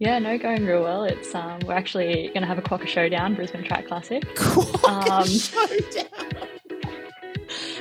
[0.00, 1.04] Yeah, no, going real well.
[1.04, 4.22] It's um, we're actually going to have a Quokka Showdown, Brisbane Track Classic.
[4.34, 6.48] Quokka Um, Showdown.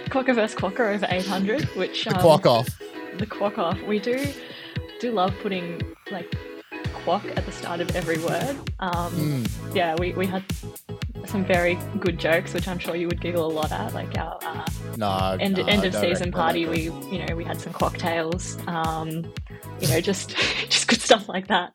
[0.10, 2.68] Quokka versus Quokka over 800, which The um, quack off.
[3.18, 3.82] the quack off.
[3.84, 4.26] We do
[5.00, 6.30] do love putting like
[7.06, 8.56] quack at the start of every word.
[8.80, 9.76] Um, Mm.
[9.76, 10.44] Yeah, we, we had
[11.26, 14.38] some very good jokes, which I'm sure you would giggle a lot at, like our
[14.42, 14.66] uh,
[14.98, 15.38] No.
[15.40, 16.66] end, no, end of season party.
[16.66, 19.10] We you know we had some cocktails, um,
[19.80, 20.32] you know just
[20.70, 21.72] just good stuff like that.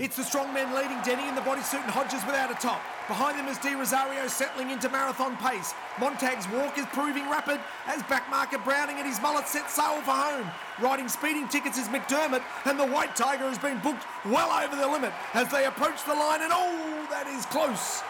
[0.00, 2.82] It's the strong men leading Denny in the bodysuit and Hodges without a top.
[3.06, 5.72] Behind them is Di Rosario settling into marathon pace.
[6.00, 10.50] Montag's walk is proving rapid as backmarker Browning and his mullet set sail for home.
[10.80, 14.88] Riding speeding tickets is McDermott and the White Tiger has been booked well over the
[14.88, 18.02] limit as they approach the line and oh, that is close.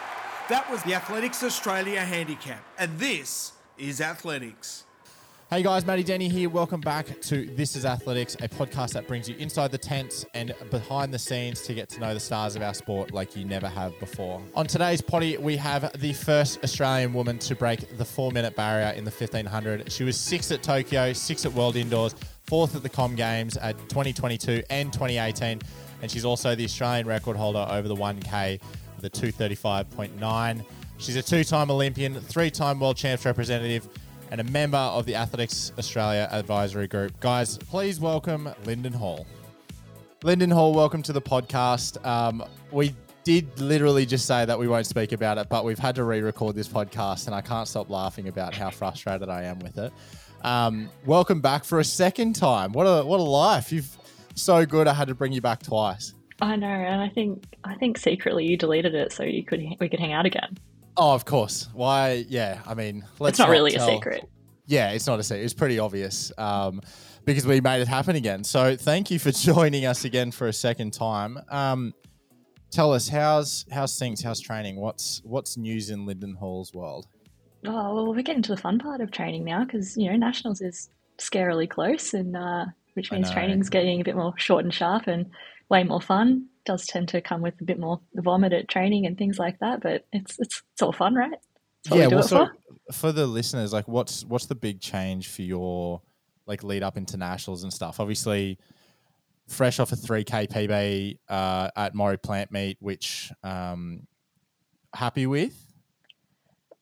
[0.49, 4.85] That was the Athletics Australia handicap and this is Athletics.
[5.51, 6.49] Hey guys, Matty Denny here.
[6.49, 10.55] Welcome back to This is Athletics, a podcast that brings you inside the tents and
[10.71, 13.67] behind the scenes to get to know the stars of our sport like you never
[13.67, 14.41] have before.
[14.55, 18.89] On today's potty, we have the first Australian woman to break the four minute barrier
[18.97, 19.91] in the 1500.
[19.91, 23.77] She was sixth at Tokyo, sixth at World Indoors, fourth at the Com Games at
[23.87, 25.61] 2022 and 2018.
[26.01, 28.59] And she's also the Australian record holder over the 1K
[28.95, 30.65] with a 235.9.
[30.97, 33.87] She's a two time Olympian, three time world champs representative
[34.31, 37.19] and a member of the Athletics Australia Advisory Group.
[37.19, 39.25] Guys, please welcome Linden Hall.
[40.23, 42.03] Linden Hall, welcome to the podcast.
[42.05, 45.95] Um, we did literally just say that we won't speak about it, but we've had
[45.95, 49.77] to re-record this podcast, and I can't stop laughing about how frustrated I am with
[49.77, 49.91] it.
[50.41, 52.71] Um, welcome back for a second time.
[52.71, 53.71] What a what a life!
[53.71, 53.97] You've
[54.35, 54.87] so good.
[54.87, 56.13] I had to bring you back twice.
[56.41, 59.89] I know, and I think I think secretly you deleted it so you could we
[59.89, 60.57] could hang out again.
[60.97, 61.67] Oh, of course.
[61.73, 62.25] Why?
[62.27, 62.61] Yeah.
[62.65, 64.29] I mean, let's it's not really tell- a secret.
[64.67, 65.43] Yeah, it's not a secret.
[65.43, 66.81] It's pretty obvious um,
[67.23, 68.43] because we made it happen again.
[68.43, 71.37] So thank you for joining us again for a second time.
[71.49, 71.93] Um,
[72.71, 74.77] tell us how's how's things, how's training?
[74.77, 77.07] What's what's news in Linden Hall's world?
[77.65, 80.61] Oh well, we're getting to the fun part of training now because you know nationals
[80.61, 80.89] is
[81.19, 83.33] scarily close, and uh, which means know.
[83.33, 85.29] training's getting a bit more short and sharp and
[85.69, 86.47] way more fun.
[86.65, 89.81] Does tend to come with a bit more vomit at training and things like that,
[89.81, 91.37] but it's it's it's all fun, right?
[91.89, 92.93] What we well, so for.
[92.93, 96.01] for the listeners, like, what's what's the big change for your
[96.47, 97.99] like lead up internationals and stuff?
[97.99, 98.57] Obviously,
[99.47, 104.07] fresh off a three k PB uh, at Maurie Plant Meet, which um,
[104.93, 105.61] happy with.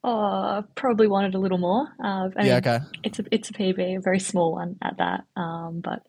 [0.05, 1.88] Oh, probably wanted a little more.
[2.03, 2.57] Uh, I yeah.
[2.57, 2.79] Okay.
[3.03, 5.23] it's a it's a PB, a very small one at that.
[5.35, 6.05] Um, but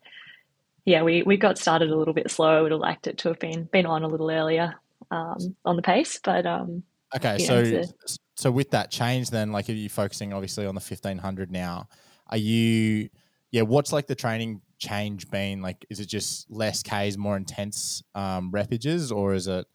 [0.85, 2.63] yeah, we, we got started a little bit slow.
[2.63, 4.75] Would have liked it to have been been on a little earlier
[5.11, 6.83] um, on the pace, but um,
[7.15, 10.75] Okay, Yeah, so it's so with that change, then like, are you focusing obviously on
[10.75, 11.87] the fifteen hundred now?
[12.27, 13.09] Are you,
[13.51, 13.61] yeah?
[13.61, 15.61] What's like the training change been?
[15.61, 19.65] Like, is it just less Ks, more intense um, repages, or is it,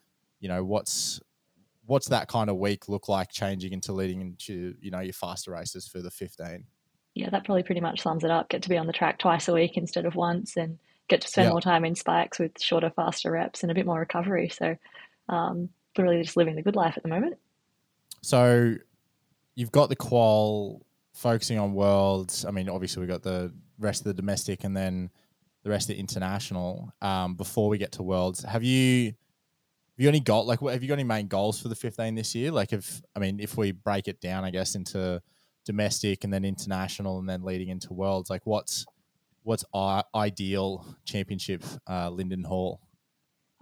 [0.41, 1.21] you know, what's
[1.87, 5.53] what's that kind of week look like changing into leading into you know your faster
[5.53, 6.67] races for the fifteen?
[7.15, 8.49] yeah, that probably pretty much sums it up.
[8.49, 10.79] Get to be on the track twice a week instead of once, and
[11.11, 11.51] get to spend Yeah.
[11.53, 14.49] more time in spikes with shorter, faster reps and a bit more recovery.
[14.49, 14.77] So,
[15.29, 17.37] um, really just living the good life at the moment.
[18.23, 18.77] So
[19.55, 20.83] you've got the qual
[21.13, 22.45] focusing on worlds.
[22.45, 25.11] I mean, obviously we've got the rest of the domestic and then
[25.63, 26.93] the rest of the international.
[27.03, 30.83] Um, before we get to worlds, have you have you only got like what have
[30.83, 32.51] you got any main goals for the fifteen this year?
[32.51, 35.21] Like, if I mean, if we break it down, I guess into
[35.67, 38.87] domestic and then international and then leading into worlds, like what's
[39.51, 42.81] what's our ideal championship, uh, Linden Hall?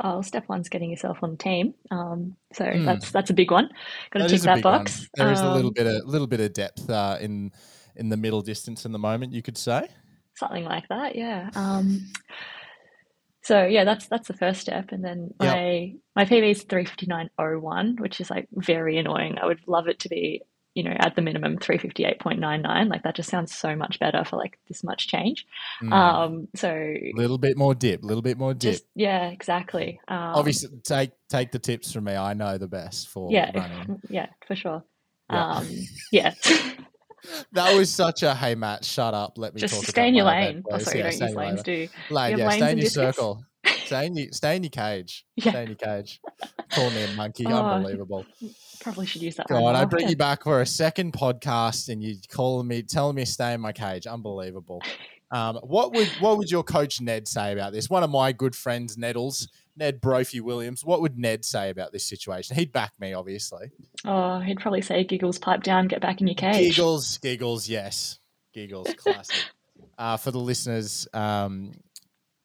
[0.04, 1.72] Oh, step one's getting yourself on the team.
[1.90, 2.84] Um, so Hmm.
[2.84, 3.70] that's that's a big one.
[4.10, 4.80] Got to tick that big one.
[4.84, 5.08] box.
[5.14, 7.50] There is a little Um, bit of little bit of depth uh, in
[7.96, 9.88] in the middle distance in the moment, you could say.
[10.36, 11.98] something like that yeah um
[13.42, 15.52] so yeah that's that's the first step and then Yep.
[15.52, 20.08] my my pb is 359.01 which is like very annoying i would love it to
[20.08, 20.42] be
[20.78, 24.58] you know at the minimum 358.99 like that just sounds so much better for like
[24.68, 25.44] this much change
[25.82, 25.92] Mm.
[25.92, 28.72] um so A little bit more dip, a little bit more dip.
[28.74, 32.14] just yeah exactly um Obviously, take take the tips from me.
[32.14, 34.00] I know the best for yeah running.
[34.08, 34.84] yeah for sure
[35.30, 35.50] Yeah.
[35.56, 35.68] um
[36.12, 36.34] yeah
[37.52, 39.38] That was such a hey Matt, shut up.
[39.38, 41.66] Let me just talk stay in your lane oh sorry Yeah, you don't use lanes
[41.66, 41.88] lane.
[42.08, 43.16] do Lane, you yeah, stay in your discus?
[43.16, 43.44] circle.
[43.84, 45.24] Stay in your, stay in your cage.
[45.36, 45.50] Yeah.
[45.52, 46.20] Stay in your cage.
[46.70, 47.46] Call me a monkey.
[47.46, 48.24] Oh, Unbelievable.
[48.80, 50.10] probably should use that God, I bring Yeah.
[50.10, 53.72] you back for a second podcast and you calling me, telling me stay in my
[53.72, 54.06] cage.
[54.06, 54.82] Unbelievable.
[55.30, 57.90] Um, what would what would your coach Ned say about this?
[57.90, 59.46] One of my good friends, Neddles,
[59.78, 60.84] Ned Brophy Williams.
[60.84, 62.56] What would Ned say about this situation?
[62.56, 63.70] He'd back me, obviously.
[64.04, 68.18] Oh, he'd probably say, "Giggles, pipe down, get back in your cage." Giggles, giggles, yes,
[68.52, 69.36] giggles, classic.
[69.98, 71.72] uh, for the listeners, um,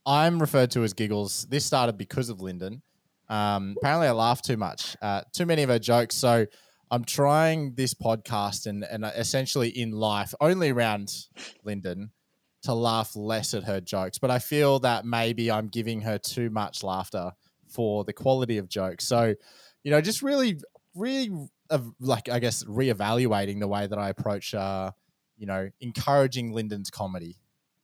[0.05, 1.45] I'm referred to as Giggles.
[1.49, 2.81] This started because of Linden.
[3.29, 6.15] Um, apparently, I laugh too much, uh, too many of her jokes.
[6.15, 6.45] So
[6.91, 11.11] I'm trying this podcast and and essentially in life only around
[11.63, 12.11] Linden
[12.63, 14.17] to laugh less at her jokes.
[14.17, 17.31] But I feel that maybe I'm giving her too much laughter
[17.69, 19.05] for the quality of jokes.
[19.05, 19.35] So,
[19.83, 20.59] you know, just really,
[20.95, 21.31] really,
[21.69, 24.91] uh, like I guess reevaluating the way that I approach, uh,
[25.37, 27.37] you know, encouraging Linden's comedy.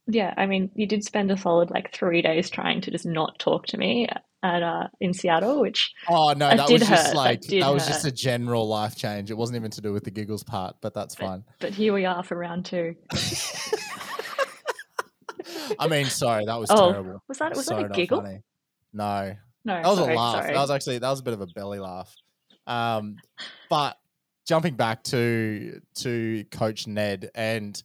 [0.07, 3.37] Yeah, I mean, you did spend a solid like three days trying to just not
[3.37, 4.07] talk to me
[4.41, 7.15] at uh, in Seattle, which oh no, that was just hurt.
[7.15, 7.93] like that, that was hurt.
[7.93, 9.29] just a general life change.
[9.29, 11.43] It wasn't even to do with the giggles part, but that's but, fine.
[11.59, 12.95] But here we are for round two.
[15.79, 17.23] I mean, sorry, that was oh, terrible.
[17.27, 18.21] Was that was so that a giggle?
[18.21, 18.41] Funny.
[18.93, 20.41] No, no, that was sorry, a laugh.
[20.43, 20.53] Sorry.
[20.53, 22.15] That was actually that was a bit of a belly laugh.
[22.67, 23.17] Um,
[23.69, 23.97] but
[24.47, 27.81] jumping back to to Coach Ned and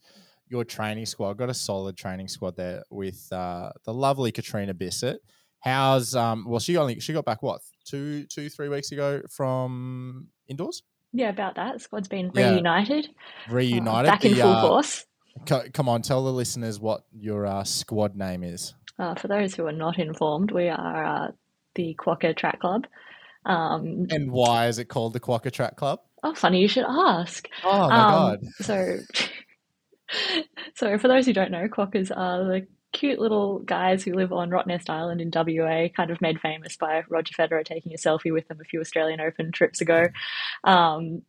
[0.48, 1.34] your training squad.
[1.34, 5.16] Got a solid training squad there with uh, the lovely Catriona Bisset.
[5.60, 6.44] How's um?
[6.46, 10.82] Well, she only she got back what two two three weeks ago from indoors.
[11.12, 11.80] Yeah, about that.
[11.80, 13.06] Squad's been reunited.
[13.06, 13.54] Yeah.
[13.54, 14.08] Reunited.
[14.08, 15.06] Uh, back in full uh, force.
[15.46, 18.74] Co- come on, tell the listeners what your uh, squad name is.
[18.98, 21.28] Uh, for those who are not informed, we are uh,
[21.74, 22.86] the Quokka Track Club.
[23.44, 26.00] Um, and why is it called the Quokka Track Club?
[26.22, 27.48] Oh, funny you should ask.
[27.64, 28.38] Oh my um, god!
[28.60, 28.98] So
[30.74, 34.50] so, for those who don't know, quokkas are the cute little guys who live on
[34.50, 38.46] Rottnest Island in WA, kind of made famous by Roger Federer taking a selfie with
[38.48, 40.06] them a few Australian Open trips ago.
[40.62, 41.22] Um,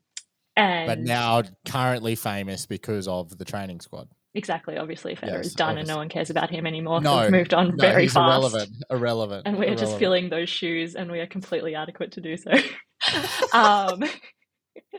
[0.56, 4.08] and but now currently famous because of the training squad.
[4.36, 4.78] Exactly.
[4.78, 5.80] Obviously, Federer yes, is done, obviously.
[5.80, 7.00] and no one cares about him anymore.
[7.00, 8.18] No, He's moved on no, very fast.
[8.18, 8.84] Irrelevant.
[8.90, 9.44] Irrelevant.
[9.46, 9.90] And we're irrelevant.
[9.90, 12.52] just filling those shoes, and we are completely adequate to do so.
[13.54, 14.04] um,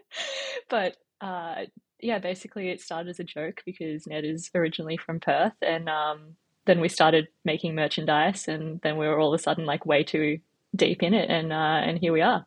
[0.70, 1.64] but uh,
[2.00, 6.37] yeah, basically it started as a joke because Ned is originally from Perth, and um,
[6.64, 10.02] then we started making merchandise, and then we were all of a sudden like way
[10.02, 10.38] too
[10.75, 12.47] deep in it, and uh, and here we are.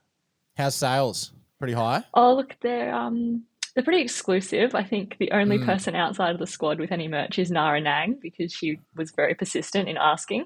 [0.57, 1.33] How's sales?
[1.59, 2.03] Pretty high.
[2.13, 3.43] Oh, look, they're um
[3.75, 4.75] they're pretty exclusive.
[4.75, 5.65] I think the only mm.
[5.65, 9.35] person outside of the squad with any merch is Nara Nang because she was very
[9.35, 10.45] persistent in asking.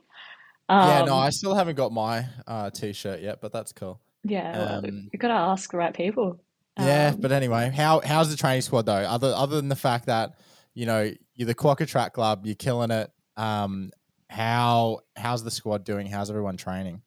[0.70, 4.00] Um, yeah, no, I still haven't got my uh, t-shirt yet, but that's cool.
[4.24, 6.40] Yeah, um, you've got to ask the right people.
[6.80, 8.94] Yeah, um, but anyway, how how's the training squad though?
[8.94, 10.34] Other other than the fact that
[10.74, 13.12] you know you're the Quokka Track Club, you're killing it.
[13.38, 13.92] Um,
[14.30, 16.08] how how's the squad doing?
[16.08, 17.02] How's everyone training?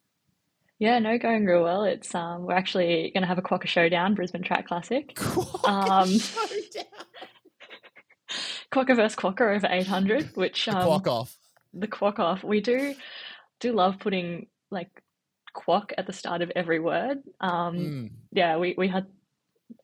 [0.78, 1.84] Yeah, no, going real well.
[1.84, 5.14] It's um, we're actually going to have a Quokka Showdown, Brisbane Track Classic.
[5.14, 6.84] Quokka um, Showdown.
[8.72, 11.36] Quokka versus Quokka over 800, which um, the quack off.
[11.72, 12.44] The quack off.
[12.44, 12.94] We do
[13.60, 14.90] do love putting like
[15.54, 17.22] quack at the start of every word.
[17.40, 18.10] Um, mm.
[18.32, 19.06] Yeah, we, we had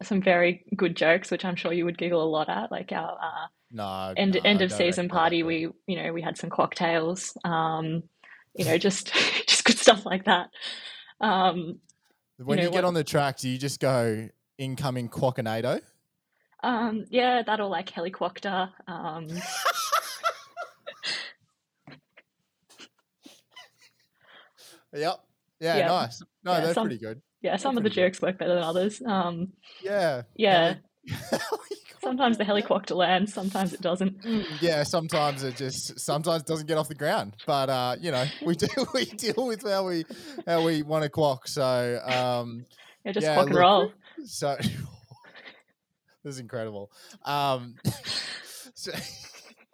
[0.03, 3.13] some very good jokes, which I'm sure you would giggle a lot at, like our
[3.13, 5.43] uh, no, end no, end of season party.
[5.43, 8.03] We you know we had some cocktails, um,
[8.55, 9.13] you know just
[9.67, 10.51] good stuff like that.
[11.21, 11.79] Um,
[12.39, 14.29] when you, know, you get on the track, do you just go
[14.59, 15.81] incoming quackinado?
[16.63, 18.71] Um, yeah, that'll like heliquocta.
[18.87, 19.29] Um,
[24.95, 25.21] yep.
[25.61, 26.23] Yeah, yeah, nice.
[26.45, 29.03] No, yeah, that's some, pretty good yeah, some of the jokes work better than others.
[29.05, 30.23] Um, yeah.
[30.37, 30.77] Yeah.
[32.03, 34.23] sometimes the helicopter lands, sometimes it doesn't.
[34.23, 37.35] Mm, yeah, sometimes it just sometimes it doesn't get off the ground.
[37.47, 40.05] But uh, you know, we do we deal with how we
[40.47, 41.47] how we want to quack.
[41.49, 42.67] So um,
[43.05, 43.93] yeah, just yeah, quack and roll.
[44.25, 44.57] So
[46.25, 46.91] this is incredible.
[47.25, 47.77] Um,
[48.75, 48.93] so,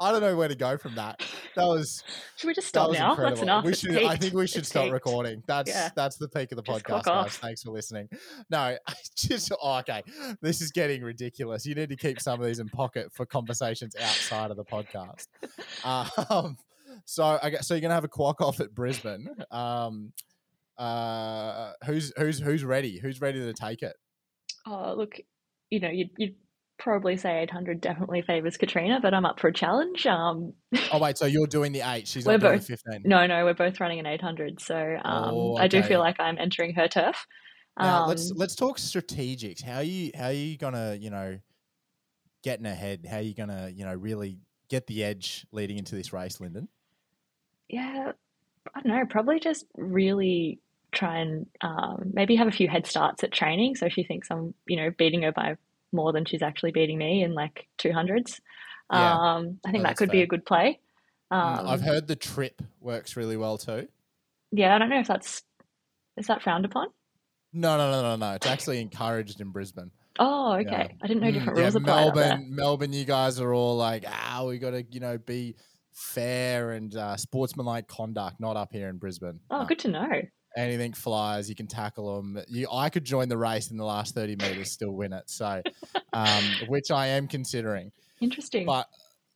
[0.00, 1.20] I don't know where to go from that.
[1.58, 2.04] That was.
[2.36, 3.10] Should we just stop now?
[3.10, 3.30] Incredible.
[3.30, 3.64] That's enough.
[3.64, 4.04] We should.
[4.04, 4.92] I think we should it's stop peaked.
[4.92, 5.42] recording.
[5.46, 5.90] That's yeah.
[5.96, 7.36] that's the peak of the just podcast, guys.
[7.36, 8.08] Thanks for listening.
[8.48, 10.02] No, I just oh, okay.
[10.40, 11.66] This is getting ridiculous.
[11.66, 15.26] You need to keep some of these in pocket for conversations outside of the podcast.
[15.84, 16.56] Um,
[17.04, 17.74] so I guess so.
[17.74, 19.28] You're gonna have a quack off at Brisbane.
[19.50, 20.12] Um,
[20.78, 22.98] uh, who's who's who's ready?
[22.98, 23.96] Who's ready to take it?
[24.64, 25.18] Oh, look,
[25.70, 26.34] you know, you you
[26.78, 30.06] probably say 800 definitely favors Catriona, but I'm up for a challenge.
[30.06, 30.54] Um,
[30.92, 32.08] oh wait, so you're doing the eight?
[32.08, 33.02] She's we're both, 15.
[33.04, 34.60] No, no, we're both running an 800.
[34.60, 35.64] So um, oh, okay.
[35.64, 37.26] I do feel like I'm entering her turf.
[37.78, 39.62] Now um, let's let's talk strategics.
[39.62, 41.38] How are you how are you gonna you know
[42.42, 43.06] getting ahead?
[43.08, 46.68] How are you gonna you know really get the edge leading into this race, Linden?
[47.68, 48.12] Yeah,
[48.74, 49.04] I don't know.
[49.08, 50.60] Probably just really
[50.92, 53.76] try and um, maybe have a few head starts at training.
[53.76, 55.56] So if she thinks I'm, you know, beating her by
[55.92, 58.40] more than she's actually beating me in like 200s.
[58.92, 59.34] Yeah.
[59.34, 60.18] Um, I think no, that could fair.
[60.18, 60.80] be a good play.
[61.32, 63.88] Mm, um, I've heard the trip works really well too.
[64.50, 65.42] Yeah, I don't know if that's
[66.16, 66.88] is that frowned upon.
[67.52, 68.34] No, no, no, no, no.
[68.34, 69.90] It's actually encouraged in Brisbane.
[70.18, 70.64] Oh, okay.
[70.70, 70.86] Yeah.
[71.02, 71.94] I didn't know mm, different mm, rules yeah, apply.
[71.94, 75.54] Melbourne, Melbourne, you guys are all like, ah, we got to, you know, be
[75.92, 79.40] fair and uh, sportsmanlike conduct, not up here in Brisbane.
[79.50, 79.66] Oh, No.
[79.66, 80.22] good to know.
[80.56, 82.42] Anything flies, you can tackle them.
[82.48, 85.24] You, I could join the race in the last 30 meters, still win it.
[85.26, 85.62] So,
[86.12, 87.92] um, which I am considering.
[88.20, 88.66] Interesting.
[88.66, 88.88] But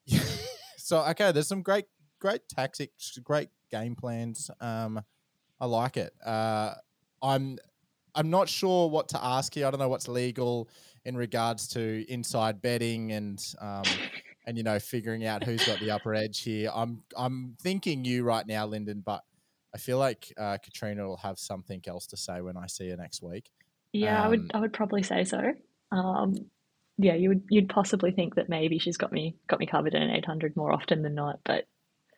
[0.77, 1.85] so okay, there's some great,
[2.19, 4.51] great tactics, great game plans.
[4.61, 5.03] Um,
[5.61, 6.13] I like it.
[6.25, 6.75] Uh,
[7.23, 7.59] I'm,
[8.15, 9.67] I'm not sure what to ask here.
[9.67, 10.69] I don't know what's legal
[11.05, 13.85] in regards to inside betting and, um,
[14.47, 16.71] and you know, figuring out who's got the upper edge here.
[16.75, 19.23] I'm, I'm thinking you right now, Linden, but
[19.75, 22.97] I feel like uh, Catriona will have something else to say when I see her
[22.97, 23.51] next week.
[23.93, 25.53] yeah, I um, would I would probably say so.
[25.91, 26.35] Um,
[26.99, 30.03] yeah, you would you'd possibly think that maybe she's got me got me covered in
[30.03, 31.67] an 800 more often than not, but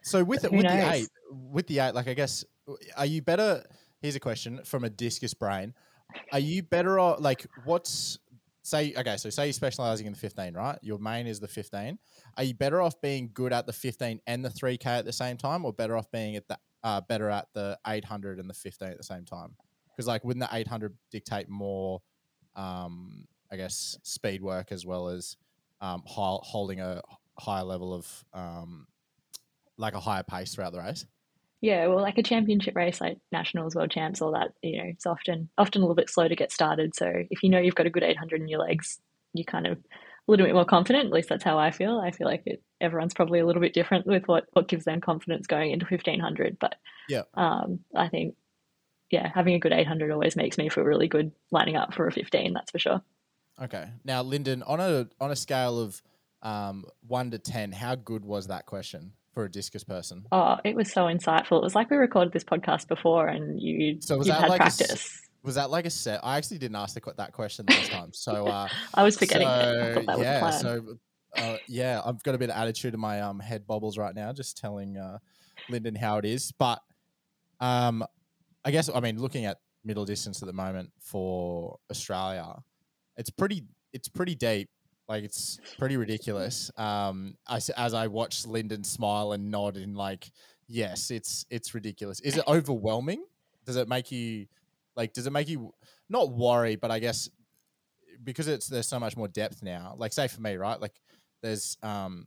[0.02, 2.44] So with But with the eight, with the eight, like I guess,
[2.96, 3.64] are you better?
[4.00, 5.74] Here's a question from a discus brain:
[6.32, 7.20] Are you better off?
[7.20, 8.18] Like, what's
[8.62, 8.92] say?
[8.96, 10.78] Okay, so say you're specializing in the 15, right?
[10.82, 11.98] Your main is the 15.
[12.36, 15.36] Are you better off being good at the 15 and the 3K at the same
[15.36, 18.88] time, or better off being at the uh, better at the 800 and the 15
[18.88, 19.56] at the same time?
[19.90, 22.00] Because like, wouldn't the 800 dictate more?
[22.54, 25.36] Um, I guess speed work as well as
[25.80, 27.02] um, hol- holding a
[27.38, 28.86] higher level of um,
[29.76, 31.06] like a higher pace throughout the race.
[31.60, 35.06] yeah, well, like a championship race, like nationals, world champs, all that, you know, it's
[35.06, 36.94] often often a little bit slow to get started.
[36.94, 39.00] So if you know you've got a good 800 in your legs,
[39.32, 39.78] you kind of
[40.26, 41.06] a little bit more confident.
[41.06, 41.98] At least that's how I feel.
[41.98, 45.00] I feel like it, everyone's probably a little bit different with what what gives them
[45.00, 46.58] confidence going into 1500.
[46.58, 46.76] But
[47.08, 47.22] Yeah.
[47.34, 48.34] um, I think
[49.10, 52.12] yeah, having a good 800 always makes me feel really good lining up for a
[52.12, 52.52] 15.
[52.54, 53.02] That's for sure.
[53.62, 53.86] Okay.
[54.04, 56.02] Now, Linden, on a on a scale of
[56.42, 60.24] um, one to ten, how good was that question for a discus person?
[60.32, 61.58] Oh, it was so insightful.
[61.58, 64.60] It was like we recorded this podcast before and you So was that had like
[64.60, 65.20] practice.
[65.44, 66.20] Was that like a set?
[66.24, 68.12] I actually didn't ask the, that question last time.
[68.12, 69.50] So uh, I was forgetting it.
[69.50, 70.96] I thought that was yeah, so
[71.36, 74.32] uh, yeah, I've got a bit of attitude in my um, head bobbles right now,
[74.32, 75.18] just telling uh,
[75.68, 76.50] Linden how it is.
[76.52, 76.80] But
[77.60, 78.04] um,
[78.64, 82.54] I guess I mean, looking at middle distance at the moment for Australia,
[83.18, 84.70] it's pretty it's pretty deep.
[85.08, 86.70] Like it's pretty ridiculous.
[86.78, 90.30] Um, as, as I watch Linden smile and nod in like,
[90.66, 92.20] yes, it's it's ridiculous.
[92.20, 93.24] Is it overwhelming?
[93.66, 94.46] Does it make you
[94.96, 95.12] like?
[95.12, 95.72] Does it make you
[96.08, 97.28] not worry, but I guess
[98.22, 99.94] because it's there's so much more depth now.
[99.98, 100.80] Like say for me, right?
[100.80, 101.00] Like
[101.42, 102.26] there's um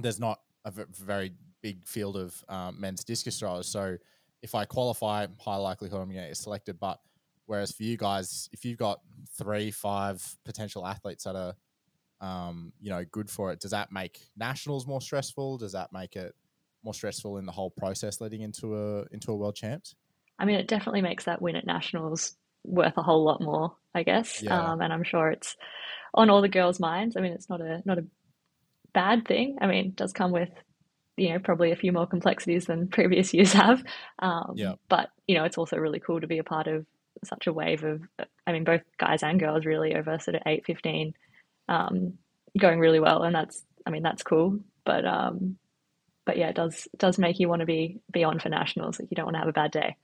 [0.00, 3.66] there's not a v- very big field of um, men's discus throwers.
[3.66, 3.96] So
[4.42, 6.78] if I qualify, high likelihood I'm going to get selected.
[6.78, 7.00] But
[7.46, 9.00] whereas for you guys, if you've got
[9.38, 11.54] three, five potential athletes that are
[12.20, 15.58] um, you know good for it, does that make nationals more stressful?
[15.58, 16.34] Does that make it
[16.82, 19.94] more stressful in the whole process leading into a into a world champs?
[20.38, 24.02] I mean, it definitely makes that win at nationals worth a whole lot more, I
[24.02, 24.42] guess.
[24.42, 24.72] Yeah.
[24.72, 25.56] Um, and I'm sure it's
[26.14, 27.16] on all the girls' minds.
[27.16, 28.06] I mean, it's not a not a
[28.92, 29.58] bad thing.
[29.60, 30.50] I mean, it does come with,
[31.16, 33.82] you know, probably a few more complexities than previous years have.
[34.18, 34.74] Um, Yeah.
[34.88, 36.86] But you know, it's also really cool to be a part of
[37.24, 38.02] such a wave of,
[38.46, 41.14] I mean, both guys and girls really over sort of eight fifteen,
[41.68, 42.14] um,
[42.58, 44.60] going really well, and that's, I mean, that's cool.
[44.84, 45.56] But um,
[46.26, 48.98] but yeah, it does does make you want to be be on for nationals.
[49.00, 49.96] Like you don't want to have a bad day.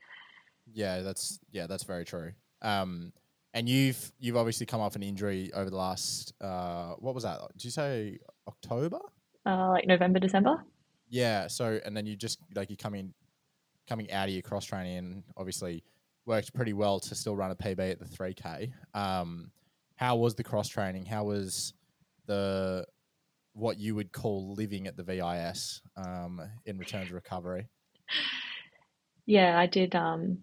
[0.73, 2.31] Yeah, that's yeah, that's very true.
[2.61, 3.13] Um,
[3.53, 7.39] and you've you've obviously come off an injury over the last uh, what was that?
[7.53, 8.99] Did you say October?
[9.45, 10.63] uh, like November, December.
[11.09, 11.47] Yeah.
[11.47, 13.13] So and then you just like you coming
[13.87, 15.83] coming out of your cross training and obviously
[16.25, 18.71] worked pretty well to still run a PB at the three K.
[18.93, 19.51] Um,
[19.95, 21.05] how was the cross training?
[21.05, 21.73] How was
[22.25, 22.85] the
[23.53, 27.67] what you would call living at the VIS um, in return to recovery?
[29.25, 29.95] Yeah, I did.
[29.95, 30.39] Um,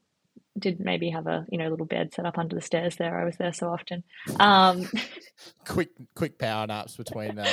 [0.59, 3.19] did maybe have a you know little bed set up under the stairs there.
[3.21, 4.05] I was there so often.
[4.39, 4.89] Um,
[5.67, 7.47] Quick quick power naps between uh,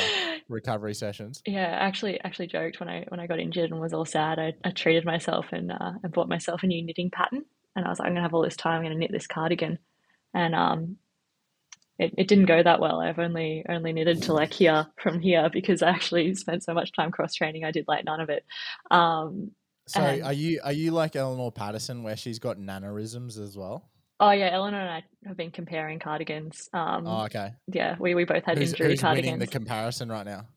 [0.49, 1.41] recovery sessions.
[1.45, 4.39] yeah, actually, actually joked when I when I got injured and was all sad.
[4.39, 7.45] I, I treated myself and uh, and bought myself a new knitting pattern.
[7.75, 8.77] And I was like, I'm gonna have all this time.
[8.79, 9.77] I'm gonna knit this cardigan.
[10.33, 10.97] And um,
[11.97, 12.99] it, it didn't go that well.
[12.99, 16.91] I've only only knitted to like here from here because I actually spent so much
[16.91, 17.63] time cross training.
[17.63, 18.45] I did like none of it.
[18.91, 19.51] Um,
[19.87, 23.89] So And- are you are you like Eleanor Patterson where she's got nanorisms as well?
[24.19, 26.69] oh yeah, Eleanor and I have been comparing cardigans.
[26.73, 27.51] Um, Oh, okay.
[27.71, 30.47] yeah, we, we both had Who's, injury who's winning the comparison right now?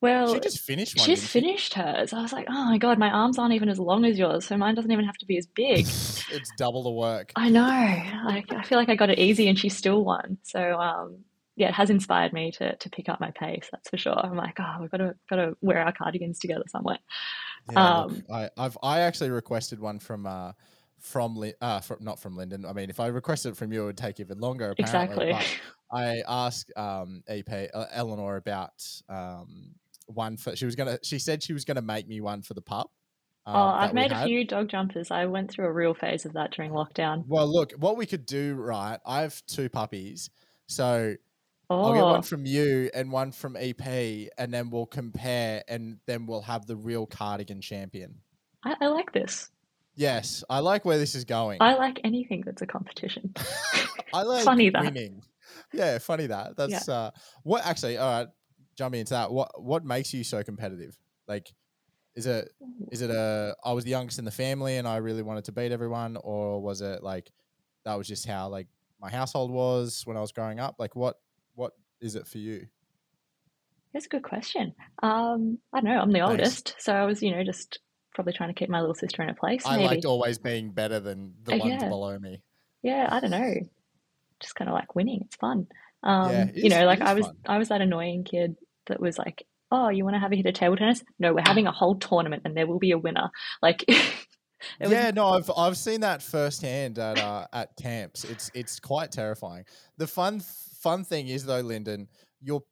[0.00, 1.04] well, she just finished one.
[1.04, 2.12] she's finished hers.
[2.12, 4.56] I was like, oh my god, my arms aren't even as long as yours, so
[4.56, 5.86] mine doesn't even have to be as big.
[6.30, 7.32] It's double the work.
[7.36, 7.62] I know.
[8.26, 10.38] Like I feel like I got it easy, and she still won.
[10.44, 11.24] So um,
[11.58, 13.68] yeah, it has inspired me to to pick up my pace.
[13.72, 14.18] That's for sure.
[14.18, 16.98] I'm like, oh, we've got to got to wear our cardigans together somewhere.
[17.72, 20.52] Yeah, look, Um, I, I've I actually requested one from uh
[21.00, 22.64] from uh from, not from Linden.
[22.64, 24.70] I mean, if I requested it from you, it would take even longer.
[24.78, 25.30] Apparently.
[25.30, 25.58] Exactly.
[25.92, 29.74] I asked um EP uh, Eleanor about um
[30.06, 30.54] one for.
[30.54, 30.98] She was gonna.
[31.02, 32.92] She said she was gonna make me one for the pup.
[33.46, 35.10] oh, um, I've made a few dog jumpers.
[35.10, 37.24] I went through a real phase of that during lockdown.
[37.26, 39.00] Well, look, what we could do, right?
[39.04, 40.30] I have two puppies,
[40.68, 41.16] so
[41.70, 43.80] Oh, I'll get one from you and one from EP,
[44.38, 48.20] and then we'll compare, and then we'll have the real cardigan champion.
[48.64, 49.50] I, I like this.
[49.94, 51.58] Yes, I like where this is going.
[51.60, 53.34] I like anything that's a competition.
[54.14, 54.82] I like Funny that.
[54.84, 55.22] winning.
[55.72, 56.56] Yeah, funny that.
[56.56, 57.10] That's uh
[57.42, 58.28] what actually all right,
[58.76, 59.32] jumping into that.
[59.32, 60.96] What what makes you so competitive?
[61.26, 61.52] Like
[62.14, 62.50] is it
[62.90, 65.52] is it a I was the youngest in the family and I really wanted to
[65.52, 67.30] beat everyone or was it like
[67.84, 68.68] that was just how like
[69.00, 70.76] my household was when I was growing up?
[70.78, 71.16] Like what
[72.00, 72.66] is it for you?
[73.92, 74.74] That's a good question.
[75.02, 75.98] Um, I don't know.
[76.00, 76.30] I'm the Thanks.
[76.30, 77.78] oldest, so I was, you know, just
[78.14, 79.64] probably trying to keep my little sister in her place.
[79.64, 79.88] I Maybe.
[79.88, 81.88] liked always being better than the Uh, ones yeah.
[81.88, 82.42] below me.
[82.82, 83.54] Yeah, I don't know.
[84.40, 85.22] Just kind of like winning.
[85.24, 85.66] It's fun.
[86.02, 87.36] Um, Yeah, it you know, like I was, fun.
[87.46, 90.46] I was that annoying kid that was like, "Oh, you want to have a hit
[90.46, 91.02] of table tennis?
[91.18, 93.30] No, we're having a whole tournament, and there will be a winner."
[93.62, 93.98] Like, it
[94.80, 98.24] was yeah, no, I've I've seen that firsthand at uh, at camps.
[98.24, 99.64] It's it's quite terrifying.
[99.96, 100.40] The fun
[100.80, 102.08] fun thing is though, Linden,
[102.40, 102.62] your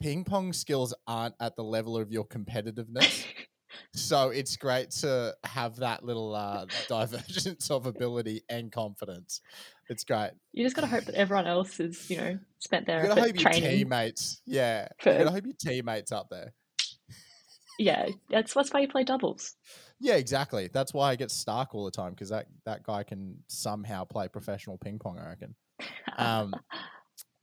[0.00, 3.26] ping pong skills aren't at the level of your competitiveness.
[3.94, 9.40] so it's great to have that little uh, divergence of ability and confidence.
[9.88, 10.32] It's great.
[10.52, 13.20] you just got to hope that everyone else is, you know, spent their You gotta
[13.20, 13.70] hope your training.
[13.70, 16.52] teammates, yeah, for- you gotta hope your teammates up there.
[17.78, 19.54] Yeah, that's that's why you play doubles.
[20.00, 20.70] Yeah, exactly.
[20.72, 24.28] That's why I get Starc all the time because that that guy can somehow play
[24.28, 25.18] professional ping pong.
[25.18, 25.54] I reckon.
[26.16, 26.54] Um,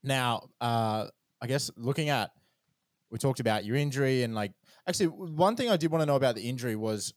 [0.04, 1.08] now, uh,
[1.42, 2.32] I guess looking at,
[3.10, 4.54] we talked about your injury and like,
[4.88, 7.14] actually, one thing I did want to know about the injury was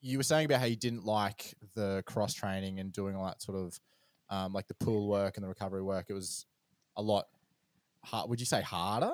[0.00, 3.42] you were saying about how you didn't like the cross training and doing all that
[3.42, 3.78] sort of,
[4.30, 6.06] um, like the pool work and the recovery work.
[6.08, 6.46] It was
[6.96, 7.26] a lot
[8.04, 8.30] hard.
[8.30, 9.12] Would you say harder?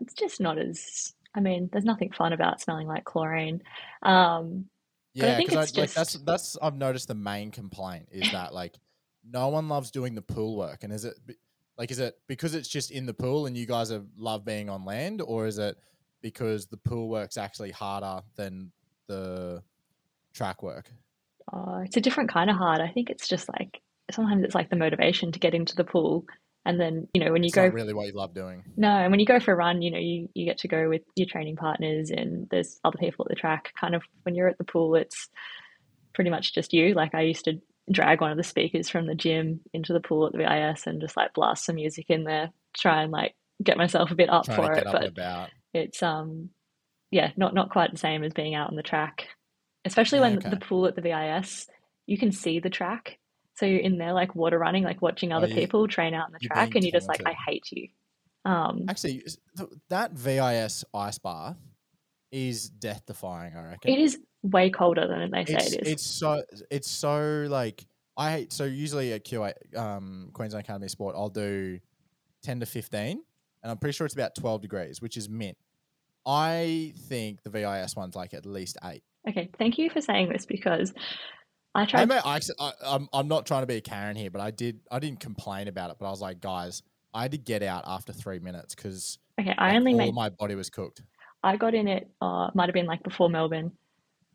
[0.00, 1.14] It's just not as.
[1.34, 3.62] I mean, there's nothing fun about smelling like chlorine.
[4.02, 4.68] Um,
[5.14, 8.54] But I Yeah, think because like that's that's I've noticed the main complaint is that
[8.54, 8.78] like
[9.24, 11.14] no one loves doing the pool work, and is it
[11.78, 14.68] like is it because it's just in the pool and you guys are, love being
[14.68, 15.76] on land, or is it
[16.22, 18.72] because the pool work's actually harder than
[19.06, 19.62] the
[20.34, 20.90] track work?
[21.52, 22.80] uh, it's a different kind of hard.
[22.80, 23.80] I think it's just like
[24.10, 26.24] sometimes it's like the motivation to get into the pool,
[26.64, 28.62] and then you know when you It's go really what you love doing.
[28.76, 30.88] No, and when you go for a run, you know, you, you get to go
[30.88, 33.72] with your training partners and there's other people at the track.
[33.78, 35.28] Kind of when you're at the pool, it's
[36.14, 36.94] pretty much just you.
[36.94, 40.26] Like I used to drag one of the speakers from the gym into the pool
[40.26, 43.76] at the VIS and just like blast some music in there, try and like get
[43.76, 44.86] myself a bit up for it.
[44.86, 46.50] up But it's um
[47.10, 49.28] yeah, not not quite the same as being out on the track.
[49.84, 50.50] Especially Yeah, when okay.
[50.50, 51.66] the pool at the VIS,
[52.06, 53.18] you can see the track.
[53.56, 56.32] So you're in there like water running, like watching other Oh, people train out on
[56.32, 57.88] the track and you're just like, I hate you.
[58.44, 59.24] Um Actually,
[59.88, 61.56] that VIS ice bath
[62.30, 63.54] is death defying.
[63.54, 65.88] I reckon It is way colder than they say it's, it is.
[65.92, 67.84] it's so it's so like
[68.16, 71.78] I hate so usually at QA um, Queensland Academy of Sport I'll do
[72.42, 73.22] ten to fifteen
[73.62, 75.56] and I'm pretty sure it's about twelve degrees, which is mint.
[76.26, 79.02] I think the VIS one's like at least eight.
[79.28, 80.92] Okay, thank you for saying this because
[81.74, 82.08] I tried.
[82.08, 84.80] may, I, I, I'm I'm not trying to be a Karen here, but I did
[84.90, 86.82] I didn't complain about it, but I was like, guys,
[87.14, 90.14] I had to get out after three minutes because Okay, I only all made.
[90.14, 91.02] my body was cooked.
[91.42, 92.10] I got in it.
[92.20, 93.72] Uh, might have been like before Melbourne.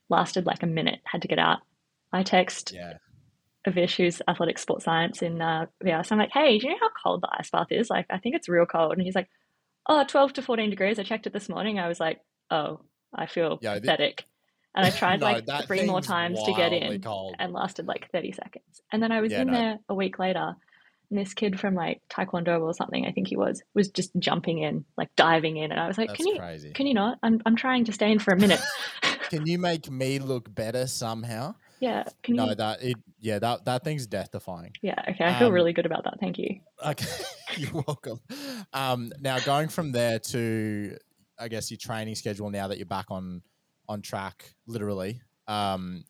[0.09, 0.99] Lasted like a minute.
[1.03, 1.59] Had to get out.
[2.13, 2.93] I text Yeah,
[3.67, 6.11] Avish, who's athletic sports science in uh, VIS.
[6.11, 7.89] I'm like, hey, do you know how cold the ice bath is?
[7.89, 8.93] Like, I think it's real cold.
[8.93, 9.27] And he's like,
[9.87, 10.99] oh, 12 to 14 degrees.
[10.99, 11.79] I checked it this morning.
[11.79, 12.19] I was like,
[12.51, 12.79] oh,
[13.13, 14.25] I feel Yeah, the- pathetic.
[14.75, 17.01] And I tried No, like three more times to get in.
[17.01, 17.35] cold.
[17.39, 18.81] and lasted like 30 seconds.
[18.91, 19.53] And then I was Yeah, in no.
[19.53, 20.55] there a week later,
[21.09, 24.59] and this kid from like Taekwondo or something, I think he was, was just jumping
[24.59, 25.71] in, like diving in.
[25.71, 26.71] And I was like, That's can you, crazy.
[26.73, 27.17] can you not?
[27.23, 28.59] I'm, I'm trying to stay in for a minute.
[29.29, 31.55] Can you make me look better somehow?
[31.79, 32.03] yeah.
[32.23, 32.45] Can you?
[32.45, 34.71] No, that it yeah that that thing's death defying.
[34.81, 34.95] yeah.
[35.09, 35.25] Okay.
[35.25, 36.15] I feel Um, really good about that.
[36.19, 36.59] Thank you.
[36.85, 37.05] Okay,
[37.57, 38.19] you're welcome.
[38.73, 40.97] Um, now going from there to,
[41.39, 43.41] I guess your training schedule now that you're back on
[43.87, 45.21] on track, literally.
[45.47, 46.05] Um,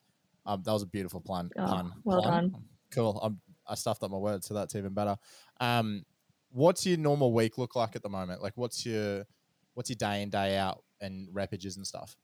[0.45, 1.49] um that was a beautiful pun.
[1.57, 2.31] Oh, pun well pun.
[2.31, 2.65] done.
[2.91, 3.19] Cool.
[3.21, 5.17] I'm, I stuffed up my words, so that's even better.
[5.59, 6.03] Um,
[6.51, 8.41] what's your normal week look like at the moment?
[8.43, 9.25] Like, what's your
[9.73, 12.15] what's your day in day out and repages and stuff?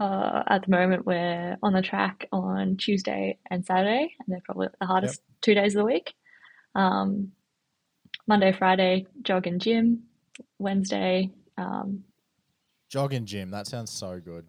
[0.00, 4.68] Uh, at the moment, we're on the track on Tuesday and Saturday, and they're probably
[4.80, 6.14] the hardest two days of the week.
[6.74, 7.32] Um,
[8.26, 10.04] Monday, Friday, jog and gym.
[10.58, 12.04] Wednesday, um,
[12.90, 13.50] Jog and gym.
[13.50, 14.46] That sounds so good.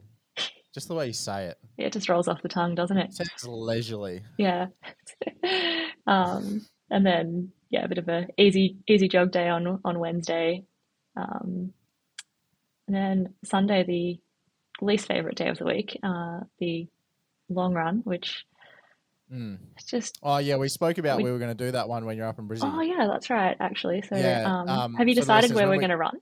[0.74, 1.58] Just the way you say it.
[1.78, 3.14] yeah, it just rolls off the tongue, doesn't it?
[3.14, 4.22] Sounds leisurely.
[4.38, 4.68] Yeah.
[6.08, 10.66] um, and then yeah, a bit of a easy easy jog day on on Wednesday.
[11.16, 11.74] Um,
[12.88, 14.20] and then Sunday, the
[14.82, 16.88] least favorite day of the week, uh, the
[17.50, 18.46] long run, which
[19.32, 19.58] Mm.
[19.76, 22.06] it's just Oh yeah, we spoke about we, We- were going to do that one
[22.06, 22.72] when you're up in Brisbane.
[22.72, 24.04] oh yeah, that's right actually.
[24.04, 26.20] So Yeah, um, um, have you decided where we're we- going to run?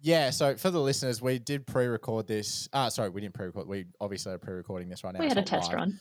[0.00, 2.68] Yeah, so for the listeners, we did pre-record this.
[2.72, 3.66] Uh, sorry, we didn't pre-record.
[3.68, 5.20] We obviously are pre-recording this right now.
[5.20, 5.76] we had a test live.
[5.76, 6.00] run.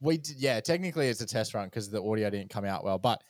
[0.00, 2.98] We did, yeah, technically it's a test run because the audio didn't come out well.
[2.98, 3.22] But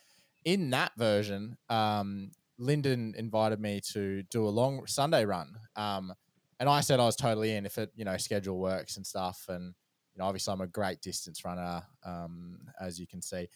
[0.45, 6.13] in that version, um, Linden invited me to do a long Sunday run, um,
[6.61, 9.45] and I said I was totally in if it, you know, schedule works and stuff.
[9.49, 9.75] And
[10.15, 13.49] you know, obviously I'm a great distance runner, um, as you can see.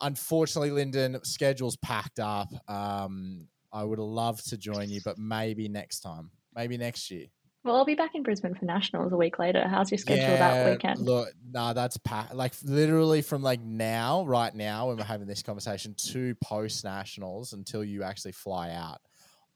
[0.00, 2.48] Unfortunately, Linden, schedule's packed up.
[2.68, 7.26] Um, I would love to join you, but maybe next time, maybe next year.
[7.62, 9.68] Well, I'll be back in Brisbane for nationals a week later.
[9.68, 11.00] How's your schedule that weekend?
[11.00, 15.42] Look, no, that's pa- like literally from like now, right now, when we're having this
[15.42, 19.02] conversation to post nationals until you actually fly out.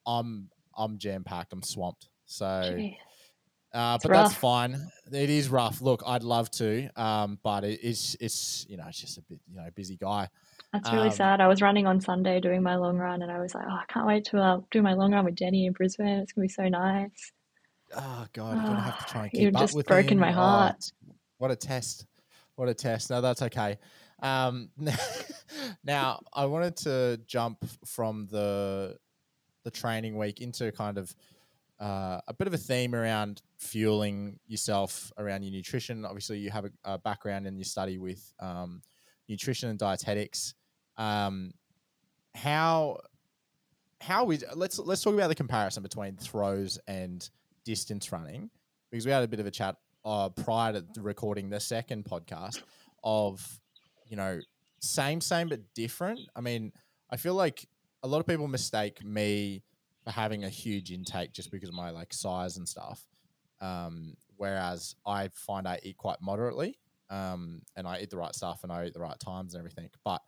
[0.07, 1.55] I'm I'm jam packed.
[1.55, 2.11] I'm swamped.
[2.27, 4.81] So, uh, It's but that's fine.
[5.13, 5.81] It is rough.
[5.81, 9.41] Look, I'd love to, um, but it is it's you know it's just a bit
[9.49, 10.29] you know busy guy.
[10.73, 11.41] That's really Um, sad.
[11.41, 13.85] I was running on Sunday doing my long run, and I was like, oh, I
[13.89, 16.07] can't wait to uh, do my long run with Jenny in Brisbane.
[16.21, 17.33] It's gonna be so nice.
[17.95, 20.21] Oh god, I'm gonna have to try and keep You've up just with broken him.
[20.21, 20.71] my Oh, heart.
[20.77, 20.93] it's-
[21.39, 22.07] what a test!
[22.57, 23.11] What a test!
[23.11, 23.77] No, that's okay.
[24.23, 24.71] Um,
[25.85, 28.97] now I wanted to jump from the
[29.65, 31.15] the training week into kind of
[31.81, 36.05] uh, a bit of a theme around fueling yourself around your nutrition.
[36.05, 38.83] Obviously, you have a, a background in your study with um,
[39.29, 40.55] nutrition and dietetics.
[40.97, 41.53] Um,
[42.35, 42.99] how
[44.01, 47.29] how is let's let's talk about the comparison between throws and
[47.65, 48.51] distance running
[48.91, 52.63] because we had a bit of a chat uh, prior to recording the second podcast
[53.03, 53.61] of
[54.07, 54.41] you know
[54.81, 56.21] same same but different.
[56.37, 56.73] I mean,
[57.11, 57.67] I feel like
[58.03, 59.63] a lot of people mistake me
[60.05, 63.07] for having a huge intake just because of my like size and stuff.
[63.61, 66.79] Um, whereas I find I eat quite moderately,
[67.11, 69.89] um, and I eat the right stuff and I eat the right times and everything.
[70.05, 70.21] But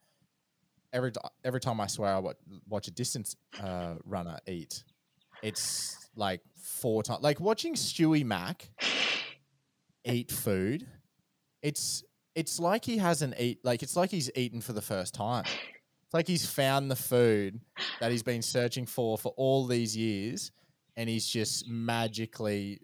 [0.92, 1.12] every
[1.44, 2.36] every time I swear I watch,
[2.68, 4.82] watch a distance uh, runner eat,
[5.42, 7.22] it's like four times.
[7.22, 8.70] Like watching Stewie Mac
[10.04, 10.86] eat food,
[11.62, 12.02] it's
[12.34, 15.44] it's like he hasn't eat like it's like he's eaten for the first time.
[16.06, 17.60] It's like he's found the food
[18.00, 20.52] that he's been searching for for all these years,
[20.96, 22.80] and he's just magically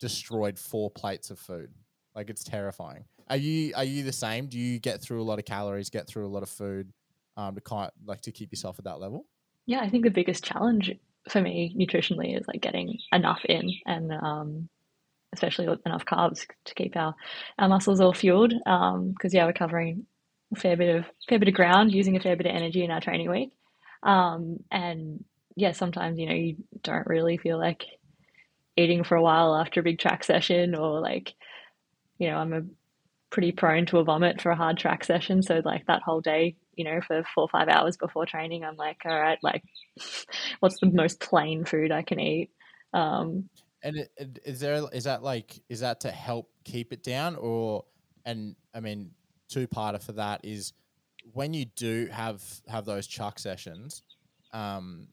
[0.00, 1.70] destroyed four plates of food.
[2.16, 3.04] Like it's terrifying.
[3.30, 4.46] Are you are you the same?
[4.46, 6.92] Do you get through a lot of calories, get through a lot of food,
[7.36, 9.26] um, to kind like to keep yourself at that level?
[9.66, 10.92] Yeah, I think the biggest challenge
[11.28, 14.68] for me nutritionally is like getting enough in and um,
[15.32, 17.14] especially enough carbs to keep our,
[17.58, 18.54] our muscles all fueled.
[18.64, 20.06] Because yeah, we're covering
[20.54, 22.90] a fair bit of fair bit of ground, using a fair bit of energy in
[22.90, 23.52] our training week.
[24.02, 25.24] Um, and
[25.56, 27.84] yeah, sometimes you know you don't really feel like
[28.76, 31.34] eating for a while after a big track session, or like
[32.18, 32.62] you know I'm a
[33.30, 35.42] pretty prone to a vomit for a hard track session.
[35.42, 38.76] So like that whole day, you know, for four or five hours before training, I'm
[38.76, 39.64] like, all right, like
[40.60, 42.50] what's the most plain food I can eat?
[42.94, 43.50] Um,
[43.82, 44.08] And
[44.44, 47.84] is there is that like is that to help keep it down or
[48.24, 49.10] and I mean
[49.48, 50.72] two parter for that is
[51.32, 54.02] when you do have have those chuck sessions,
[54.52, 55.08] um,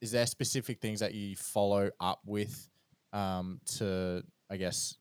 [0.00, 2.68] is there specific things that you follow up with
[3.12, 4.96] um, to I guess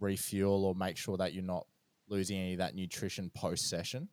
[0.00, 1.66] refuel or make sure that you're not
[2.08, 4.08] losing any of that nutrition post session?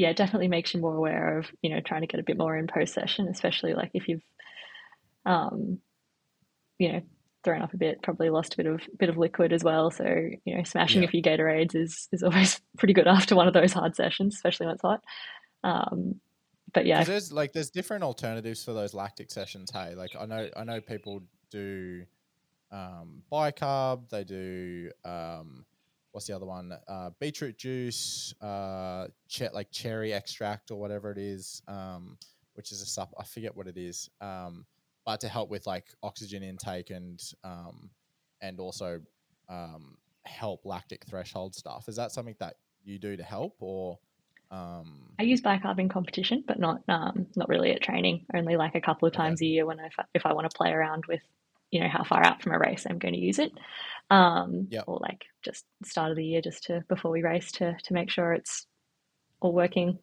[0.00, 2.38] yeah, it definitely makes you more aware of, you know, trying to get a bit
[2.38, 4.22] more in post session, especially like if you've,
[5.26, 5.78] um,
[6.78, 7.02] you know,
[7.44, 9.90] thrown up a bit, probably lost a bit of bit of liquid as well.
[9.90, 10.04] So,
[10.44, 11.08] you know, smashing Yeah.
[11.08, 14.66] a few Gatorades is is always pretty good after one of those hard sessions, especially
[14.66, 15.02] when it's hot.
[15.64, 16.20] Um,
[16.72, 19.70] but yeah, there's like there's different alternatives for those lactic sessions.
[19.72, 22.04] Hey, like I know I know people do
[22.70, 24.08] um, bicarb.
[24.08, 25.64] They do um,
[26.12, 26.72] what's the other one?
[26.86, 32.18] Uh, beetroot juice, uh, che- like cherry extract or whatever it is, um,
[32.54, 33.12] which is a sup.
[33.18, 34.10] I forget what it is.
[34.20, 34.64] Um,
[35.10, 37.90] but to help with like oxygen intake and um,
[38.40, 39.00] and also
[39.48, 41.88] um, help lactic threshold stuff.
[41.88, 43.98] Is that something that you do to help or?
[44.52, 48.26] Um, I use bicarb in competition, but not um, not really at training.
[48.32, 49.22] Only like a couple of Okay.
[49.24, 51.22] times a year when I, if I want to play around with,
[51.72, 53.50] you know, how far out from a race I'm going to use it,
[54.10, 54.84] um, Yep.
[54.86, 58.10] or like just start of the year, just to before we race to to make
[58.10, 58.66] sure it's
[59.40, 59.98] all working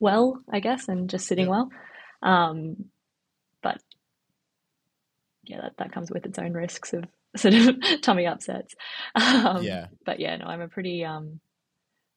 [0.00, 1.50] well, I guess, and just sitting Yep.
[1.50, 1.70] well.
[2.22, 2.90] Um,
[5.48, 7.04] yeah, that, that comes with its own risks of
[7.36, 8.74] sort of tummy upsets.
[9.14, 9.86] Um, yeah.
[10.04, 11.40] but yeah, no, I'm a pretty um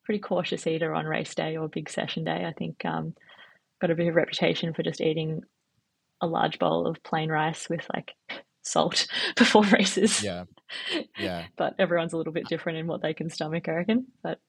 [0.03, 2.45] pretty cautious eater on race day or big session day.
[2.45, 3.13] I think um
[3.81, 5.41] got a bit of reputation for just eating
[6.21, 8.13] a large bowl of plain rice with like
[8.61, 10.23] salt before races.
[10.23, 10.43] Yeah.
[11.17, 11.45] Yeah.
[11.57, 14.05] but everyone's a little bit different in what they can stomach, I reckon.
[14.23, 14.39] But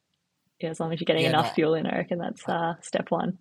[0.61, 1.53] yeah, as long as you're getting Yeah, enough no.
[1.55, 3.39] fuel in, I reckon that's uh, step one.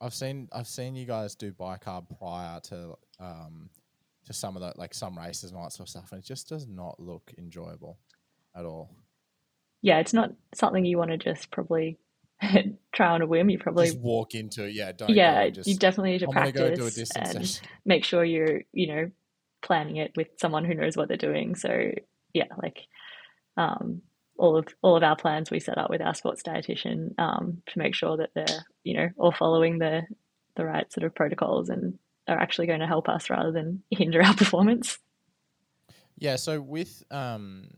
[0.00, 3.68] I've seen I've seen you guys do bicarb prior to um
[4.32, 6.24] to some of the like some races and all that sort of stuff, and it
[6.24, 7.98] just does not look enjoyable
[8.56, 8.90] at all.
[9.80, 11.98] Yeah, it's not something you want to just probably
[12.92, 13.50] try on a whim.
[13.50, 14.92] You probably just walk into it, yeah.
[14.92, 17.68] Don't yeah, just, you definitely need to I'm practice go do a distance and session.
[17.84, 19.10] make sure you're you know
[19.62, 21.54] planning it with someone who knows what they're doing.
[21.54, 21.92] So
[22.32, 22.86] yeah, like
[23.56, 24.02] um,
[24.38, 27.78] all of all of our plans we set up with our sports dietitian um, to
[27.78, 30.02] make sure that they're you know all following the
[30.56, 34.22] the right sort of protocols and are actually going to help us rather than hinder
[34.22, 34.98] our performance.
[36.16, 37.68] Yeah, so with um,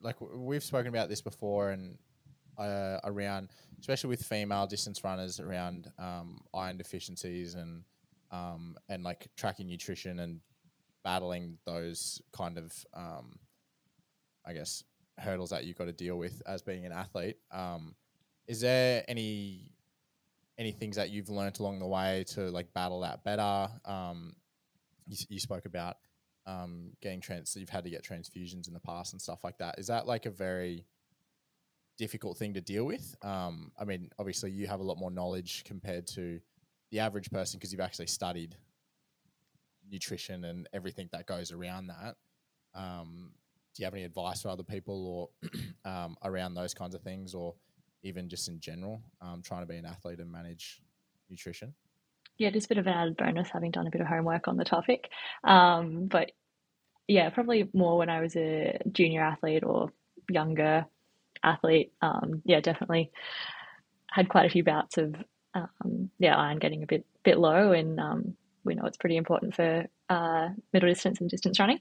[0.00, 1.98] like we've spoken about this before, and
[2.58, 3.48] uh, around
[3.80, 7.82] especially with female distance runners around um, iron deficiencies and
[8.30, 10.40] um, and like tracking nutrition and
[11.02, 13.38] battling those kind of um,
[14.46, 14.84] I guess
[15.18, 17.36] hurdles that you've got to deal with as being an athlete.
[17.50, 17.94] Um,
[18.46, 19.72] is there any
[20.58, 23.68] any things that you've learnt along the way to like battle that better?
[23.84, 24.34] Um,
[25.06, 25.96] you, you spoke about
[26.46, 29.78] um, getting trans, you've had to get transfusions in the past and stuff like that.
[29.78, 30.84] Is that like a very
[31.96, 33.14] difficult thing to deal with?
[33.22, 36.40] Um, I mean, obviously you have a lot more knowledge compared to
[36.90, 38.56] the average person because you've actually studied
[39.90, 42.16] nutrition and everything that goes around that.
[42.74, 43.32] Um,
[43.74, 45.50] do you have any advice for other people or
[45.84, 47.54] um, around those kinds of things, or
[48.04, 50.80] even just in general, um, trying to be an athlete and manage
[51.28, 51.74] nutrition?
[52.38, 54.56] Yeah, just a bit of an added bonus having done a bit of homework on
[54.56, 55.08] the topic.
[55.42, 56.32] Um, but
[57.08, 59.90] yeah, probably more when I was a junior athlete or
[60.28, 60.86] younger
[61.42, 61.92] athlete.
[62.02, 63.10] Um, yeah, definitely
[64.10, 65.14] had quite a few bouts of
[65.54, 69.54] um, yeah iron getting a bit bit low, and um, we know it's pretty important
[69.54, 71.80] for uh, middle distance and distance running.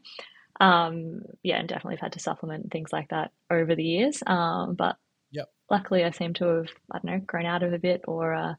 [0.59, 4.21] Um, yeah, and definitely have had to supplement things like that over the years.
[4.27, 4.97] Um, but
[5.33, 5.49] Yep.
[5.69, 8.53] luckily, I seem to have I don't know grown out of a bit or uh,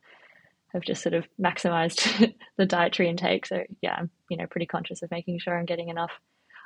[0.74, 3.46] have just sort of maximized the dietary intake.
[3.46, 6.10] So yeah, I'm you know pretty conscious of making sure I'm getting enough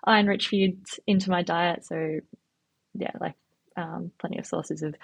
[0.05, 1.85] iron-rich foods into my diet.
[1.85, 2.21] So
[2.95, 3.35] yeah, like
[3.77, 4.95] um, plenty of sources of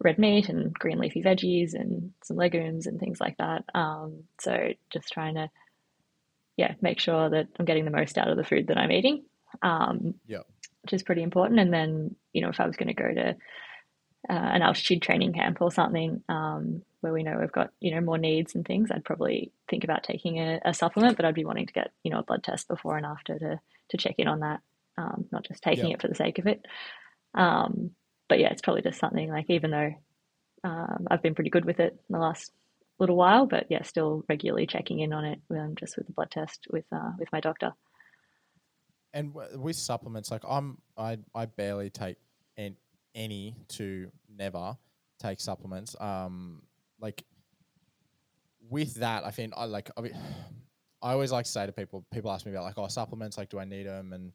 [0.00, 3.64] red meat and green leafy veggies and some legumes and things like that.
[3.74, 5.50] Um, so just trying to
[6.56, 9.24] yeah make sure that I'm getting the most out of the food that I'm eating.
[9.62, 10.46] Um, Yep.
[10.82, 11.60] Which is pretty important.
[11.60, 13.36] And then you know if I was going to go to
[14.28, 18.00] uh, an altitude training camp or something um, where we know we've got you know
[18.00, 21.44] more needs and things, I'd probably think about taking a, a supplement, but I'd be
[21.44, 24.28] wanting to get you know a blood test before and after to to check in
[24.28, 24.60] on that,
[24.96, 25.94] um, not just taking Yeah.
[25.94, 26.64] it for the sake of it.
[27.34, 27.92] Um,
[28.28, 29.94] but yeah, it's probably just something like even though
[30.64, 32.50] um, I've been pretty good with it in the last
[32.98, 36.30] little while, but yeah, still regularly checking in on it, um, just with the blood
[36.30, 37.72] test with uh, with my doctor.
[39.14, 42.16] and with supplements, like I'm, I, I barely take
[43.18, 44.78] any to never
[45.18, 45.94] take supplements.
[46.00, 46.62] Um,
[47.00, 47.24] like
[48.70, 49.90] with that, I think I like.
[51.00, 53.50] I, always like to say to people, people ask me about like, oh, supplements, like,
[53.50, 54.32] do I need them and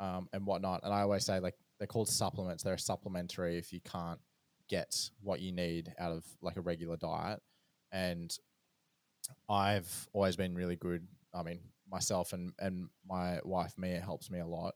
[0.00, 2.62] um, and whatnot, and I always say like they're called supplements.
[2.62, 4.20] They're supplementary if you can't
[4.68, 7.40] get what you need out of like a regular diet,
[7.92, 8.36] and
[9.48, 11.06] I've always been really good.
[11.34, 14.74] I mean, myself and and my wife Mia helps me a lot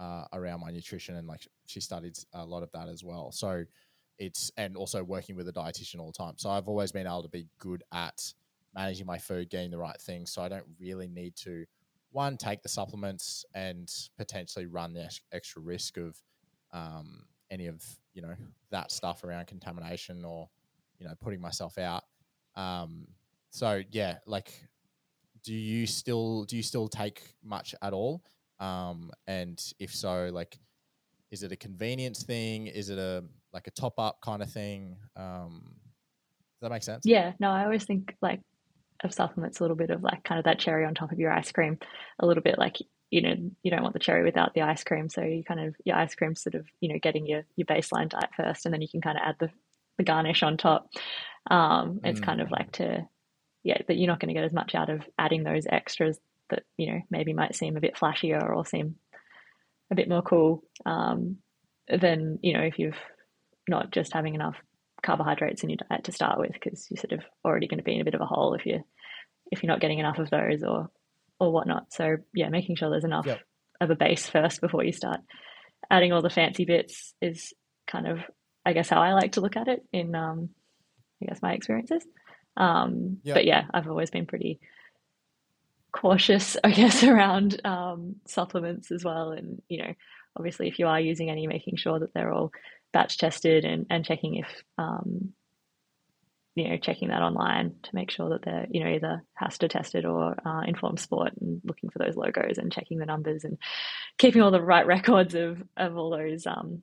[0.00, 3.30] uh, around my nutrition, and like she studied a lot of that as well.
[3.30, 3.64] So
[4.18, 6.34] it's and also working with a dietitian all the time.
[6.36, 8.32] So I've always been able to be good at
[8.74, 10.32] managing my food, getting the right things.
[10.32, 11.64] So I don't really need to
[12.12, 16.16] one take the supplements and potentially run the extra risk of
[16.72, 17.84] um, any of
[18.14, 18.34] you know
[18.70, 20.48] that stuff around contamination or
[20.98, 22.04] you know putting myself out.
[22.56, 23.06] Um,
[23.50, 24.52] so yeah, like,
[25.44, 28.22] do you still do you still take much at all?
[28.60, 30.58] Um, and if so, like,
[31.30, 32.66] is it a convenience thing?
[32.66, 34.96] Is it a like a top up kind of thing?
[35.16, 35.62] Um,
[36.60, 37.04] does that make sense?
[37.04, 38.40] Yeah, no, I always think like
[39.02, 41.32] of supplements a little bit of like kind of that cherry on top of your
[41.32, 41.78] ice cream,
[42.18, 42.76] a little bit like
[43.10, 45.74] you know you don't want the cherry without the ice cream, so you kind of
[45.84, 48.82] your ice cream sort of you know getting your your baseline diet first, and then
[48.82, 49.50] you can kind of add the
[49.96, 50.88] the garnish on top.
[51.50, 53.06] Um, it's kind of like to
[53.62, 56.18] yeah that you're not going to get as much out of adding those extras
[56.50, 58.96] that you know maybe might seem a bit flashier or seem
[59.90, 61.38] a bit more cool um,
[61.88, 62.98] than you know if you've
[63.68, 64.56] not just having enough
[65.02, 67.94] carbohydrates in your diet to start with because you're sort of already going to be
[67.94, 68.80] in a bit of a hole if you
[69.50, 70.90] if you're not getting enough of those or
[71.38, 71.92] or whatnot.
[71.92, 73.40] So yeah, making sure there's enough Yep.
[73.80, 75.20] of a base first before you start
[75.90, 77.52] adding all the fancy bits is
[77.86, 78.18] kind of
[78.64, 80.50] I guess how I like to look at it in um
[81.22, 82.04] I guess my experiences.
[82.56, 83.34] Um Yep.
[83.34, 84.60] but yeah, I've always been pretty
[85.92, 89.32] cautious, I guess, around um, supplements as well.
[89.32, 89.94] And, you know,
[90.36, 92.52] obviously, if you are using any, making sure that they're all
[92.92, 94.48] batch tested and, and checking if,
[94.78, 95.32] um,
[96.56, 100.04] you know, checking that online to make sure that they're, you know, either HASTA tested
[100.04, 103.56] or uh, Informed Sport and looking for those logos and checking the numbers and
[104.18, 106.82] keeping all the right records of, of all those um,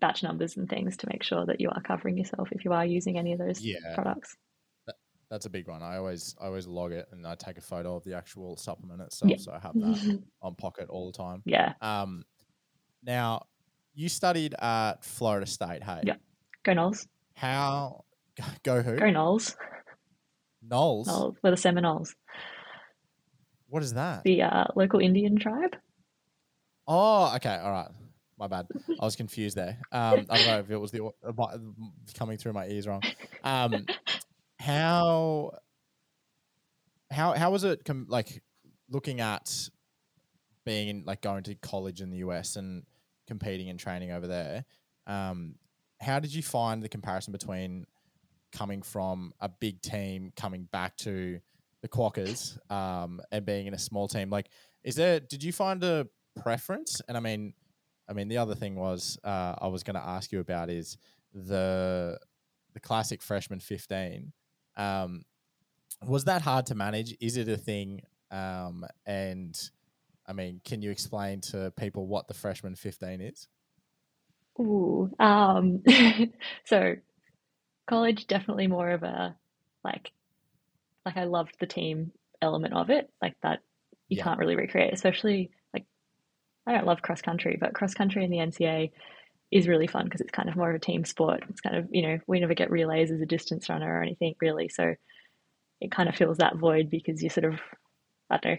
[0.00, 2.84] batch numbers and things to make sure that you are covering yourself if you are
[2.86, 3.76] using any of those Yeah.
[3.94, 4.36] products.
[5.30, 5.82] That's a big one.
[5.82, 9.00] I always I always log it and I take a photo of the actual supplement
[9.00, 9.36] itself, Yeah.
[9.38, 11.42] so I have that on pocket all the time.
[11.44, 11.72] Yeah.
[11.80, 12.24] Um,
[13.02, 13.46] now
[13.94, 16.00] you studied at Florida State, hey?
[16.04, 16.16] Yeah.
[16.62, 17.06] Go Noles.
[17.34, 18.04] How
[18.62, 18.96] go who?
[18.96, 19.56] Go Noles.
[20.68, 21.06] Noles.
[21.08, 21.34] Noles.
[21.42, 22.14] We're the Seminoles,
[23.68, 24.24] What is that?
[24.24, 25.76] the uh, local Indian tribe.
[26.86, 27.88] Oh, okay, all right.
[28.38, 28.66] My bad.
[29.00, 29.78] I was confused there.
[29.92, 31.58] Um, I don't know if it was the uh,
[32.14, 33.00] coming through my ears wrong.
[33.44, 33.86] Um,
[34.64, 35.52] how
[37.10, 38.42] how how was it com- like
[38.88, 39.68] looking at
[40.64, 42.84] being in like going to college in the US and
[43.26, 44.64] competing and training over there?
[45.06, 45.56] Um,
[46.00, 47.86] how did you find the comparison between
[48.52, 51.40] coming from a big team coming back to
[51.82, 54.30] the Quackers um, and being in a small team?
[54.30, 54.48] Like,
[54.82, 55.20] is there?
[55.20, 56.06] Did you find a
[56.40, 57.02] preference?
[57.06, 57.52] And I mean,
[58.08, 60.96] I mean, the other thing was uh, I was going to ask you about is
[61.34, 62.18] the
[62.72, 64.32] the classic freshman fifteen.
[64.76, 65.24] Um,
[66.06, 67.16] was that hard to manage?
[67.20, 68.02] Is it a thing?
[68.30, 69.58] Um, and
[70.26, 73.48] I mean, can you explain to people what the freshman fifteen is?
[74.60, 75.10] Ooh.
[75.18, 75.82] Um,
[76.64, 76.96] so
[77.88, 79.36] college definitely more of a
[79.84, 80.12] like
[81.06, 83.10] like I loved the team element of it.
[83.22, 83.60] Like that
[84.08, 84.24] you Yeah.
[84.24, 85.86] can't really recreate, especially like
[86.66, 88.92] I don't love cross country, but cross country in the NCAA
[89.50, 91.44] is really fun because it's kind of more of a team sport.
[91.48, 94.34] It's kind of, you know, we never get relays as a distance runner or anything
[94.40, 94.68] really.
[94.68, 94.94] So
[95.80, 97.60] it kind of fills that void because you sort of,
[98.30, 98.58] I don't know,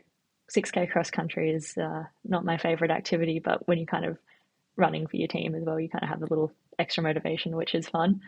[0.55, 4.17] 6K cross country is uh, not my favorite activity, but when you're kind of
[4.77, 7.73] running for your team as well, you kind of have a little extra motivation, which
[7.73, 8.21] is fun.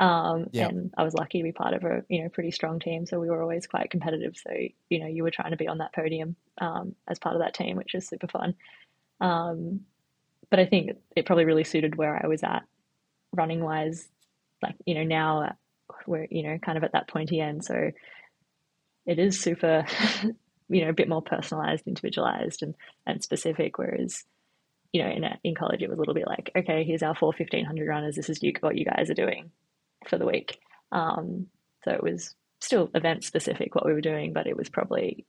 [0.00, 0.68] Um, Yeah.
[0.68, 3.18] And I was lucky to be part of a you know pretty strong team, so
[3.18, 4.36] we were always quite competitive.
[4.36, 4.52] So
[4.88, 7.54] you know you were trying to be on that podium um, as part of that
[7.54, 8.54] team, which is super fun.
[9.20, 9.80] Um,
[10.50, 12.64] but I think it probably really suited where I was at
[13.32, 14.08] running wise.
[14.62, 15.56] Like you know now
[16.06, 17.90] we're you know kind of at that pointy end, so
[19.06, 19.84] it is super
[20.68, 22.74] you know a bit more personalized, individualized, and
[23.06, 23.78] and specific.
[23.78, 24.24] Whereas
[24.92, 27.14] you know in a, in college it was a little bit like okay, here's our
[27.14, 28.16] four fifteen hundred runners.
[28.16, 29.50] This is you, what you guys are doing
[30.08, 30.58] for the week.
[30.92, 31.46] Um,
[31.84, 35.26] so it was still event specific what we were doing, but it was probably,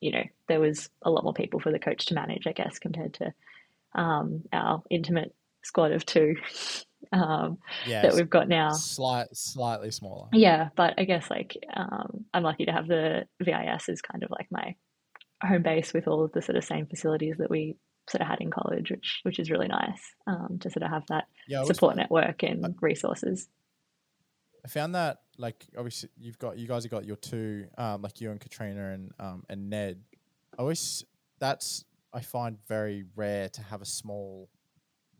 [0.00, 2.78] you know, there was a lot more people for the coach to manage, I guess,
[2.78, 3.32] compared to
[3.94, 6.36] um, our intimate squad of two
[7.12, 8.70] um, Yeah, that we've got now.
[8.72, 10.28] slight, slightly smaller.
[10.32, 14.30] Yeah, but I guess like um, I'm lucky to have the VIS as kind of
[14.30, 14.74] like my
[15.42, 17.76] home base with all of the sort of same facilities that we
[18.08, 21.04] sort of had in college, which which is really nice um, to sort of have
[21.08, 23.48] that Yeah, I support network and resources.
[24.64, 28.20] I found that like obviously you've got you guys have got your two um, like
[28.20, 30.00] you and Catriona and um, and Ned.
[30.56, 31.04] I always
[31.38, 34.48] that's I find very rare to have a small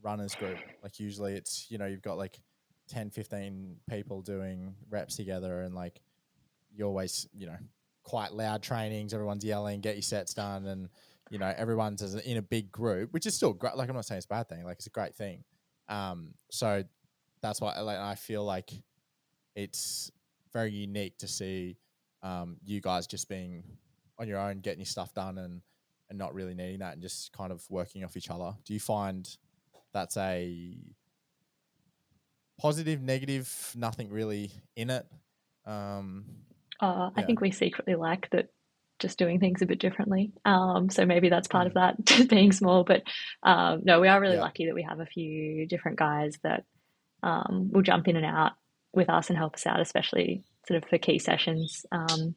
[0.02, 0.59] runners group.
[0.83, 2.38] Like usually it's you know you've got like
[2.88, 6.00] 10, 15 people doing reps together and like
[6.74, 7.57] you always you know
[8.02, 9.14] quite loud trainings.
[9.14, 10.88] Everyone's yelling, get your sets done, and
[11.31, 13.76] you know everyone's in a big group, which is still great.
[13.76, 14.64] Like I'm not saying it's a bad thing.
[14.64, 15.44] Like it's a great thing.
[15.88, 16.85] Um, so
[17.42, 18.70] that's why like I feel like
[19.55, 20.11] it's
[20.52, 21.78] very unique to see
[22.22, 23.64] um, you guys just being
[24.18, 25.62] on your own, getting your stuff done, and
[26.12, 28.55] and not really needing that, and just kind of working off each other.
[28.64, 29.29] Do you find
[29.92, 30.77] that's a
[32.59, 35.07] positive, negative, nothing really in it?
[35.66, 36.25] Um,
[36.81, 38.48] Uh, I think we secretly like that
[38.98, 40.33] just doing things a bit differently.
[40.44, 41.96] Um, so maybe that's part of that,
[42.29, 42.85] being small.
[42.85, 43.03] But
[43.42, 44.42] um, no, we are really Yeah.
[44.42, 46.64] lucky that we have a few different guys that
[47.22, 48.53] um, will jump in and out
[48.92, 52.35] with us and help us out, especially sort of for key sessions, um,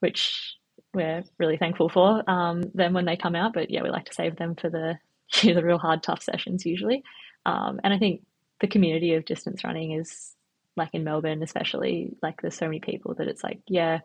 [0.00, 0.56] which
[0.94, 3.52] we're really thankful for um, them when they come out.
[3.54, 4.98] But yeah, we like to save them for the
[5.42, 7.02] the real hard, tough sessions usually.
[7.46, 8.22] Um, and I think
[8.60, 10.34] the community of distance running is
[10.76, 14.00] like in Melbourne, especially, like there's so many people that it's like, yeah,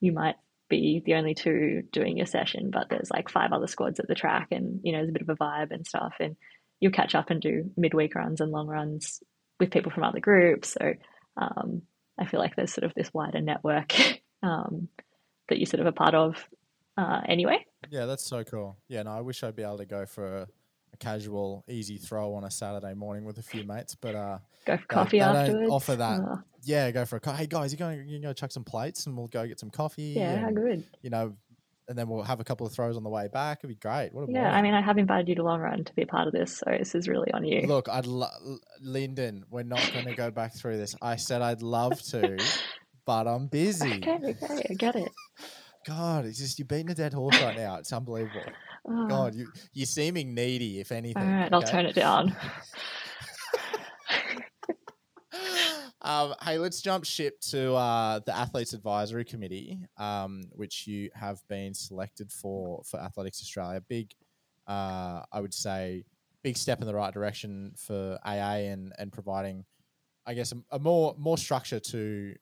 [0.00, 0.36] you might
[0.68, 4.14] be the only two doing your session, but there's like five other squads at the
[4.14, 6.36] track, and you know, there's a bit of a vibe and stuff, and
[6.80, 9.22] you'll catch up and do midweek runs and long runs
[9.58, 10.76] with people from other groups.
[10.78, 10.94] So
[11.36, 11.82] um,
[12.18, 13.94] I feel like there's sort of this wider network
[14.42, 14.88] um,
[15.48, 16.36] that you're sort of a part of
[16.96, 17.64] uh, anyway.
[17.90, 18.76] yeah, that's so cool.
[18.88, 20.48] Yeah, no, I wish I'd be able to go for a,
[20.92, 24.76] a casual, easy throw on a Saturday morning with a few mates, but uh, Go
[24.76, 25.70] for They- coffee they don't afterwards.
[25.70, 26.20] offer that.
[26.20, 29.06] Uh, yeah, go for a co- hey guys, you going you go chuck some plates
[29.06, 30.14] and we'll go get some coffee.
[30.16, 30.82] yeah, how good.
[31.02, 31.34] you know,
[31.88, 33.58] and then we'll have a couple of throws on the way back.
[33.60, 34.12] It'd be great.
[34.12, 36.06] What a Yeah, I mean, I have invited you to Long Run to be a
[36.06, 37.60] part of this, so this is really on you.
[37.68, 38.26] Look, I'd lo-
[38.80, 39.44] Linden.
[39.50, 40.96] We're not going to go back through this.
[41.00, 42.36] I said I'd love to,
[43.06, 44.02] but I'm busy.
[44.06, 45.10] Okay, okay, I get it.
[45.86, 47.76] God, it's just you're beating a dead horse right now.
[47.76, 48.42] It's unbelievable.
[48.88, 51.22] Oh, God, you you're seeming needy, if anything.
[51.22, 52.36] all right, I'll turn it down.
[56.02, 61.40] um, hey, let's jump ship to uh, the Athletes Advisory Committee, um, which you have
[61.48, 63.80] been selected for for Athletics Australia.
[63.88, 64.12] Big,
[64.66, 66.04] uh, I would say,
[66.42, 69.64] big step in the right direction for AA and and providing,
[70.26, 72.34] I guess, a, a more more structure to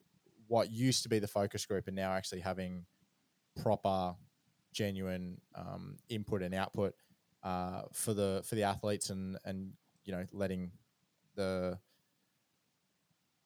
[0.49, 2.87] what used to be the focus group and now actually having
[3.63, 4.15] proper,
[4.73, 6.95] genuine um, input and output
[7.43, 9.73] uh, for the for the athletes and and
[10.05, 10.73] you know letting
[11.37, 11.79] the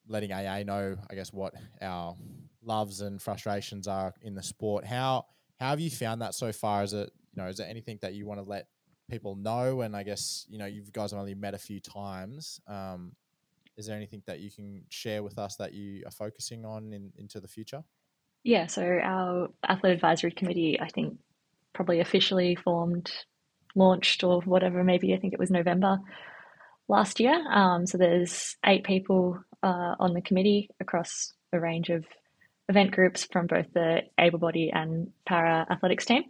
[0.09, 2.16] letting AA know, I guess, what our
[2.62, 4.84] loves and frustrations are in the sport.
[4.84, 5.26] How
[5.61, 6.82] how have you found that so far?
[6.82, 8.68] Is it you know is there anything that you want to let
[9.11, 9.82] people know?
[9.82, 12.61] And I guess you know you guys have only met a few times.
[12.66, 13.12] Um,
[13.78, 17.12] is there anything that you can share with us that you are focusing on in,
[17.16, 17.84] into the future?
[18.42, 21.18] Yeah, so our athlete advisory committee, I think,
[21.72, 23.10] probably officially formed,
[23.76, 24.82] launched, or whatever.
[24.82, 26.00] Maybe I think it was November
[26.88, 27.34] last year.
[27.48, 32.04] Um, so there's eight people uh, on the committee across a range of
[32.68, 36.24] event groups from both the able body and para athletics team.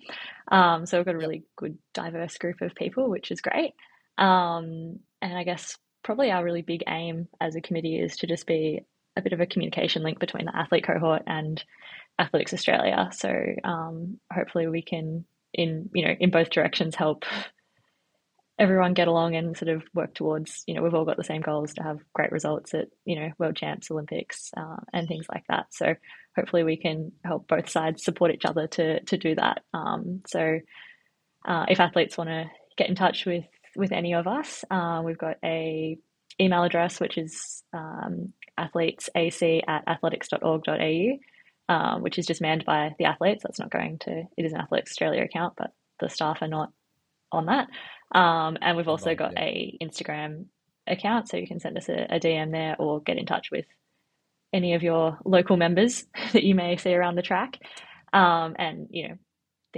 [0.52, 3.72] Um, so we've got a really good diverse group of people, which is great.
[4.18, 5.76] Um, and I guess
[6.08, 8.80] probably our really big aim as a committee is to just be
[9.14, 11.62] a bit of a communication link between the athlete cohort and
[12.18, 13.10] Athletics Australia.
[13.12, 13.30] So
[13.62, 17.26] um, hopefully we can, in you know, in both directions, help
[18.58, 20.64] everyone get along and sort of work towards.
[20.66, 23.32] You know, we've all got the same goals to have great results at you know
[23.38, 25.66] World Champs, Olympics, uh, and things like that.
[25.72, 25.94] So
[26.34, 29.60] hopefully we can help both sides support each other to to do that.
[29.74, 30.58] Um, so
[31.46, 32.46] uh, if athletes want to
[32.78, 33.44] get in touch with
[33.78, 35.96] with any of us, uh, we've got a
[36.40, 41.18] email address which is um, athletesac at athletics.org.au
[41.68, 43.42] um, which is just manned by the athletes.
[43.42, 46.72] That's not going to, it is an Athletics Australia account, but the staff are not
[47.30, 47.68] on that.
[48.18, 50.46] Um, and we've also got a Instagram
[50.86, 53.66] account, so you can send us a, a DM there or get in touch with
[54.52, 57.58] any of your local members that you may see around the track.
[58.14, 59.14] Um, and, you know,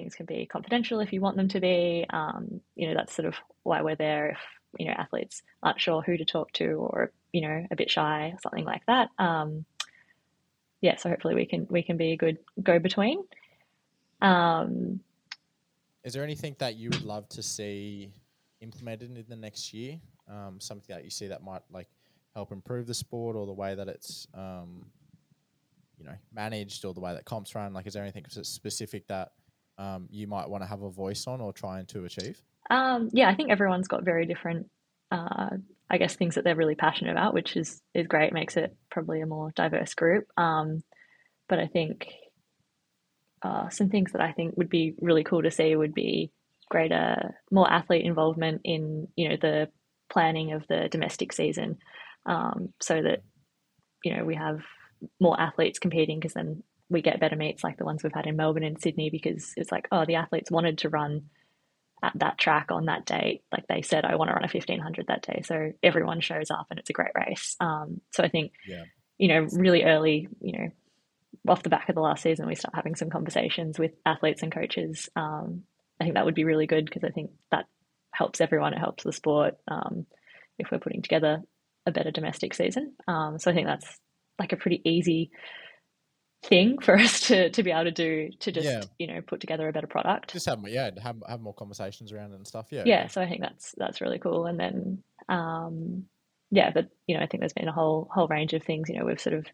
[0.00, 2.06] things can be confidential if you want them to be.
[2.10, 4.38] Um, you know, that's sort of why we're there if,
[4.78, 8.32] you know, athletes aren't sure who to talk to or, you know, a bit shy,
[8.34, 9.10] or something like that.
[9.18, 9.64] Um,
[10.80, 13.22] yeah, so hopefully we can we can be a good go between.
[14.22, 15.00] Um,
[16.04, 18.10] Is there anything that you would love to see
[18.60, 20.00] implemented in the next year?
[20.28, 21.88] Um, something that you see that might like
[22.34, 24.86] help improve the sport or the way that it's um,
[25.98, 27.74] you know managed or the way that comps run?
[27.74, 29.32] Like, is there anything specific that
[29.80, 32.42] um, you might want to have a voice on or trying to achieve?
[32.70, 34.68] um, yeah, I think everyone's got very different,
[35.10, 35.50] uh,
[35.90, 38.32] I guess, things that they're really passionate about, which is is great.
[38.32, 40.26] Makes it probably a more diverse group.
[40.36, 40.82] Um,
[41.48, 42.06] but I think
[43.42, 46.30] uh, some things that I think would be really cool to see would be
[46.70, 49.68] greater, more athlete involvement in you know the
[50.08, 51.78] planning of the domestic season,
[52.26, 53.22] um, so that
[54.04, 54.60] you know we have
[55.18, 58.36] more athletes competing because then we get better meets like the ones we've had in
[58.36, 61.22] Melbourne and Sydney because it's like oh the athletes wanted to run
[62.02, 63.42] at that track on that date.
[63.52, 65.42] Like they said I want to run a 1500 that day.
[65.44, 67.56] So everyone shows up and it's a great race.
[67.60, 68.84] Um, so I think Yeah.
[69.18, 70.68] you know really early you know
[71.48, 74.52] off the back of the last season we start having some conversations with athletes and
[74.52, 75.08] coaches.
[75.16, 75.62] Um,
[76.00, 77.66] I think that would be really good because I think that
[78.12, 78.72] helps everyone.
[78.74, 80.06] It helps the sport um,
[80.58, 81.42] if we're putting together
[81.86, 82.94] a better domestic season.
[83.06, 83.98] Um, so I think that's
[84.38, 85.30] like a pretty easy
[86.42, 88.82] thing for us to to be able to do to just Yeah.
[88.98, 92.12] you know put together a better product Just have more, yeah, have have more conversations
[92.12, 92.68] around it and stuff.
[92.70, 96.04] Yeah, yeah so i think that's that's really cool and then um
[96.50, 98.98] yeah but you know i think there's been a whole whole range of things you
[98.98, 99.46] know we've sort of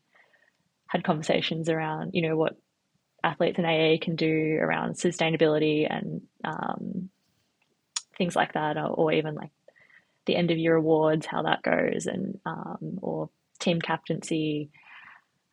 [0.87, 2.57] had conversations around you know what
[3.25, 7.11] athletes and aa can do around sustainability and um
[8.17, 9.51] things like that or, or even like
[10.27, 13.29] the end of year awards how that goes and um or
[13.59, 14.71] team captaincy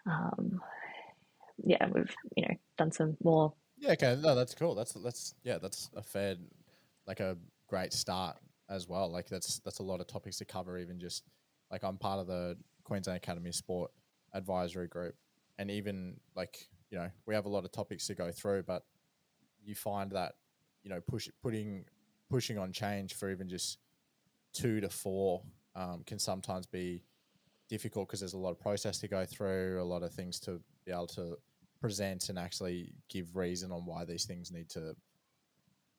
[0.05, 0.61] um
[1.63, 3.53] yeah we've you know done some more
[3.83, 4.75] Yeah, okay, no, that's cool.
[4.75, 6.35] That's that's yeah, that's a fair,
[7.05, 7.37] like a
[7.67, 8.37] great start
[8.69, 9.11] as well.
[9.11, 10.77] Like that's that's a lot of topics to cover.
[10.77, 11.23] Even just
[11.69, 13.91] like I'm part of the Queensland Academy of Sport
[14.33, 15.15] advisory group,
[15.57, 18.83] and even like you know we have a lot of topics to go through, but
[19.61, 20.35] you find that
[20.83, 21.83] you know push putting
[22.29, 23.79] pushing on change for even just
[24.53, 25.41] two to four
[25.75, 27.03] um, can sometimes be
[27.69, 30.61] difficult because there's a lot of process to go through, a lot of things to
[30.85, 31.37] be able to
[31.83, 34.95] present and actually give reason on why these things need to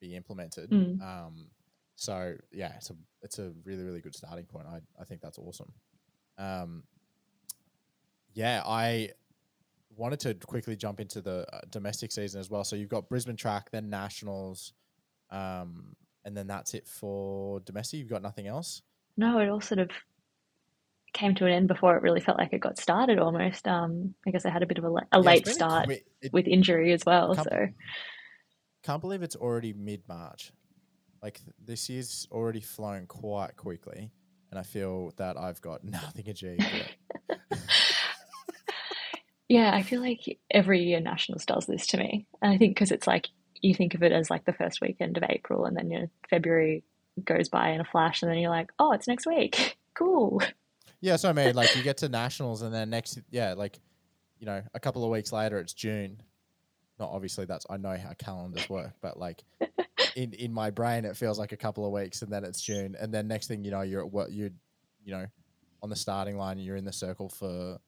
[0.00, 0.70] be implemented.
[0.70, 0.98] Mm.
[1.02, 1.50] Um,
[1.94, 4.66] so yeah, it's a it's a really really good starting point.
[4.66, 5.70] I I think that's awesome.
[6.38, 6.84] Um,
[8.32, 9.10] yeah, I
[9.94, 12.64] wanted to quickly jump into the uh, domestic season as well.
[12.64, 14.72] So you've got Brisbane track, then nationals,
[15.30, 18.00] um, and then that's it for domestic.
[18.00, 18.80] You've got nothing else.
[19.18, 19.90] No, it all sort of
[21.14, 23.66] came to an end before it really felt like it got started almost.
[23.66, 26.46] Um, I guess I had a bit of a, a Yeah, late start it- with
[26.46, 27.34] injury as well.
[27.34, 27.68] Can't- So
[28.82, 30.52] Can't believe it's already mid March.
[31.22, 34.10] Like this year's already flown quite quickly,
[34.50, 36.62] and I feel that I've got nothing achieved
[39.48, 42.26] yeah, I feel like every year Nationals does this to me.
[42.40, 43.28] And I think because it's like
[43.60, 46.06] you think of it as like the first weekend of April and then you know,
[46.30, 46.82] February
[47.22, 49.76] goes by in a flash and then you're like, oh, it's next week.
[49.94, 50.42] Cool.
[51.04, 53.78] Yeah, so I mean, like you get to nationals, and then next, yeah, like
[54.38, 56.22] you know, a couple of weeks later, it's June.
[56.98, 59.44] Not obviously that's I know how calendars work, but like
[60.16, 62.96] in in my brain, it feels like a couple of weeks, and then it's June,
[62.98, 64.50] and then next thing you know, you're at what you
[65.04, 65.26] you know
[65.82, 67.78] on the starting line, you're in the circle for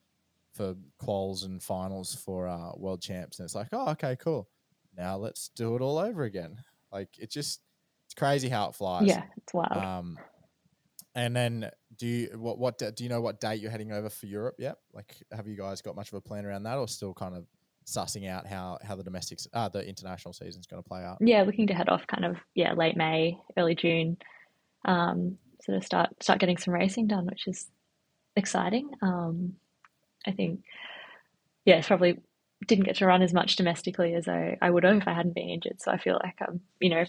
[0.52, 4.46] for quals and finals for uh, world champs, and it's like, oh, okay, cool.
[4.94, 6.58] Now let's do it all over again.
[6.92, 7.62] Like it just
[8.04, 9.06] it's crazy how it flies.
[9.06, 9.72] Yeah, it's wild.
[9.72, 10.18] Um,
[11.14, 14.26] and then do you what what do you know what date you're heading over for
[14.26, 14.76] Europe yet?
[14.92, 17.46] Like, have you guys got much of a plan around that, or still kind of
[17.86, 21.18] sussing out how how the domestics uh the international season's going to play out?
[21.20, 24.16] yeah, looking to head off kind of yeah, late May, early June.
[24.84, 27.66] Um, sort of start start getting some racing done, which is
[28.36, 28.90] exciting.
[29.02, 29.54] Um,
[30.26, 30.60] I think
[31.64, 32.18] yeah, it's probably
[32.66, 35.34] didn't get to run as much domestically as I, I would have if I hadn't
[35.34, 35.80] been injured.
[35.80, 37.04] So I feel like I'm, you know,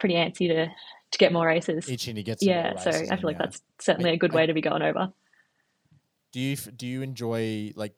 [0.00, 1.88] pretty antsy to to get more races.
[1.88, 4.60] Itching to get Yeah, so I feel like that's certainly a good way to be
[4.60, 5.12] going over.
[6.32, 7.94] Do you do you enjoy like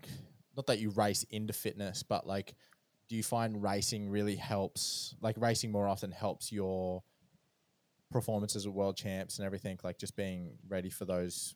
[0.56, 2.54] not that you race into fitness, but like
[3.08, 7.02] do you find racing really helps like racing more often helps your
[8.10, 11.54] performances at world champs and everything like just being ready for those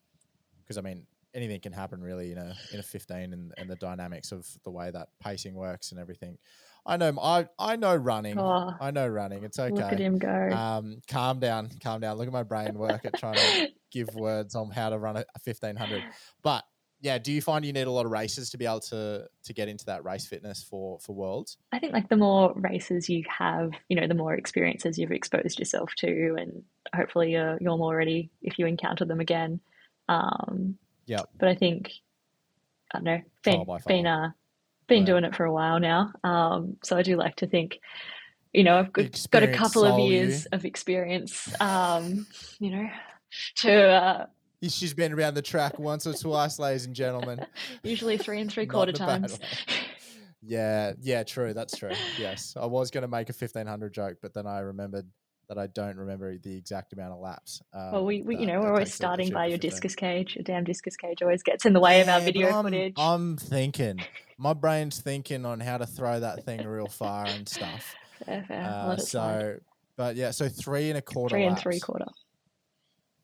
[0.63, 3.77] because I mean anything can happen really in a in a 15 and, and the
[3.77, 6.39] dynamics of the way that pacing works and everything.
[6.87, 8.39] I know I I know running.
[8.39, 9.45] Oh, I know running.
[9.45, 9.75] It's okay.
[9.75, 10.29] look at him go.
[10.29, 12.17] Um, calm down, calm down.
[12.17, 15.21] Look at my brain work at trying to give words on how to run a,
[15.21, 16.05] a 1500.
[16.43, 16.65] But
[17.01, 19.53] yeah, do you find you need a lot of races to be able to to
[19.53, 21.57] get into that race fitness for for worlds?
[21.73, 25.59] I think like the more races you have, you know, the more experiences you've exposed
[25.59, 26.63] yourself to, and
[26.95, 29.61] hopefully you're you're more ready if you encounter them again.
[30.09, 31.29] Um, Yep.
[31.39, 31.93] But I think
[32.93, 34.31] I don't know, been by been uh
[34.87, 35.07] been Right.
[35.07, 36.13] doing it for a while now.
[36.25, 37.79] Um, so I do like to think,
[38.53, 40.13] you know, I've got, got a couple of soul, you.
[40.13, 42.27] years of experience, um,
[42.59, 42.89] you know,
[43.57, 44.27] to uh,
[44.63, 47.45] She's been around the track once or twice, ladies and gentlemen.
[47.85, 49.39] usually three and three quarter in a bad times.
[50.43, 51.53] Yeah, yeah, true.
[51.55, 51.93] That's true.
[52.19, 55.07] Yes, I was going to make a 1500 joke, but then I remembered
[55.49, 57.63] that I don't remember the exact amount of laps.
[57.73, 59.71] Um, Well, we, we you know, we're always starting by your 15.
[59.71, 60.37] discus cage.
[60.37, 62.95] Your damn discus cage always gets in the way of our video I'm, footage.
[62.97, 64.01] I'm thinking.
[64.39, 67.95] My brain's thinking on how to throw that thing real far and stuff.
[68.25, 68.63] Fair, fair.
[68.63, 69.41] Uh, let it slide.
[69.41, 69.59] so,
[69.99, 71.35] but yeah, so three and a quarter.
[71.35, 72.07] Three and three quarter.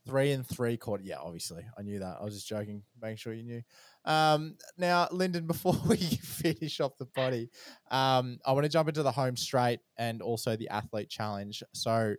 [0.06, 1.04] Three and three quarter.
[1.04, 2.16] Yeah, obviously, I knew that.
[2.20, 3.62] I was just joking, making sure you knew.
[4.04, 7.50] Um, now, Linden, before we finish off the body,
[7.90, 11.62] um, I want to jump into the home straight and also the athlete challenge.
[11.72, 12.14] So.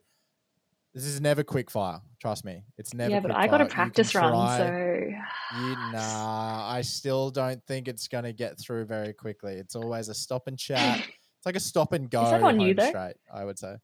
[0.96, 2.02] This is never quick fire.
[2.22, 3.10] Trust me, it's never.
[3.10, 3.66] Yeah, but quick I got fire.
[3.66, 8.86] a practice run, try- so You nah, I still don't think it's gonna get through
[8.86, 9.54] very quickly.
[9.54, 11.02] It's always a stop and chat.
[11.44, 12.24] It's like a stop and go.
[12.24, 12.88] that on you, home though?
[12.88, 13.76] Straight, I would say.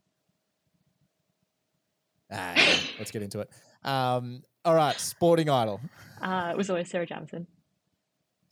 [2.32, 2.54] Ah,
[2.97, 3.50] let's get into it.
[3.84, 5.80] Um, all right, sporting idol,
[6.21, 7.47] uh, it was always Sarah Jamieson.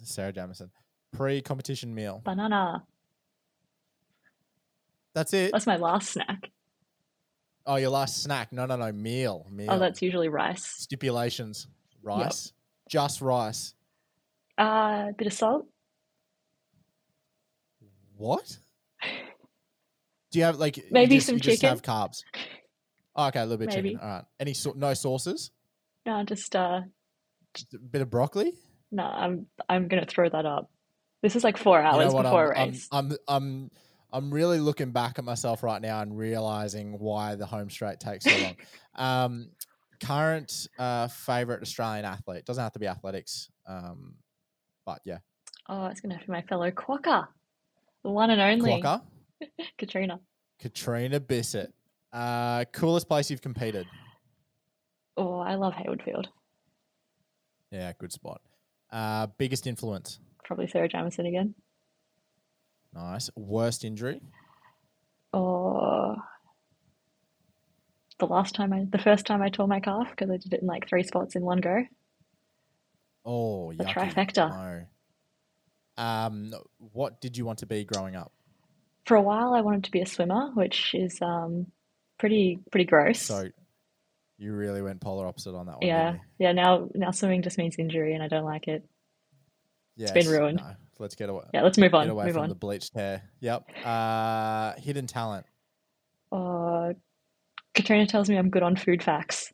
[0.03, 0.71] Sarah Jamieson,
[1.11, 2.21] pre-competition meal.
[2.23, 2.84] Banana.
[5.13, 5.51] That's it.
[5.51, 6.51] That's my last snack.
[7.65, 8.53] Oh, your last snack?
[8.53, 9.45] No, no, no, meal.
[9.51, 9.71] Meal.
[9.71, 10.63] Oh, that's usually rice.
[10.63, 11.67] stipulations.
[12.03, 12.53] Rice,
[12.88, 13.73] just rice.
[14.57, 15.65] Uh, a bit of salt.
[18.15, 18.57] What?
[20.32, 21.69] Do you have like you Maybe just- some you just chicken?
[21.69, 22.23] have carbs?
[23.18, 23.89] Oh, okay, a little bit Maybe.
[23.89, 23.99] chicken.
[24.01, 24.26] All right.
[24.39, 25.51] Any so- no sauces?
[26.05, 26.82] No, just uh,
[27.53, 28.53] Just a bit of broccoli.
[28.91, 29.03] no.
[29.03, 30.70] I'm I'm gonna throw that up.
[31.24, 32.24] This is like four You know hours what?
[32.24, 32.88] before a I'm, race.
[32.91, 33.72] I'm, I'm, I'm,
[34.13, 38.24] I'm really looking back at myself right now and realizing why the home straight takes
[38.26, 38.55] so long.
[38.95, 39.49] um,
[40.01, 44.15] current uh, favorite Australian athlete doesn't have to be athletics, um,
[44.86, 45.18] but yeah,
[45.68, 47.28] Oh, it's gonna have to be my fellow quokka,
[48.03, 49.01] the one and only Quokka,
[49.78, 50.20] Catriona.
[50.61, 51.74] Catriona Bisset.
[52.18, 53.86] Uh, coolest place you've competed?
[55.18, 56.28] Oh, I love Hayward Field.
[57.72, 58.41] Yeah, good spot.
[58.91, 60.20] Uh, biggest influence?
[60.43, 61.53] Probably Sarah Jamieson again.
[62.93, 63.30] Nice.
[63.36, 64.20] Worst injury?
[65.32, 66.15] Or
[68.18, 70.61] the last time I, the first time I tore my calf because I did it
[70.61, 71.84] in like three spots in one go.
[73.26, 73.93] Oh, The yucky.
[74.13, 74.49] trifecta.
[75.97, 76.03] No.
[76.03, 76.53] Um,
[76.93, 78.32] what did you want to be growing up?
[79.05, 81.68] For a while, I wanted to be a swimmer, which is um,
[82.18, 83.22] pretty pretty gross.
[83.22, 83.47] So
[84.38, 85.88] you really went polar opposite on that one.
[85.88, 86.51] Yeah, yeah.
[86.51, 88.84] Now now swimming just means injury, and I don't like it.
[89.95, 90.03] you?
[90.03, 90.59] It's been ruined.
[90.59, 90.74] No.
[90.99, 91.43] Let's get away.
[91.53, 92.05] Yeah, let's move on.
[92.05, 92.49] Get away Move from on.
[92.49, 93.22] the bleached hair.
[93.39, 93.65] Yep.
[93.86, 95.45] Uh, hidden talent.
[96.32, 96.93] Uh,
[97.76, 99.53] Catriona tells me I'm good on food facts.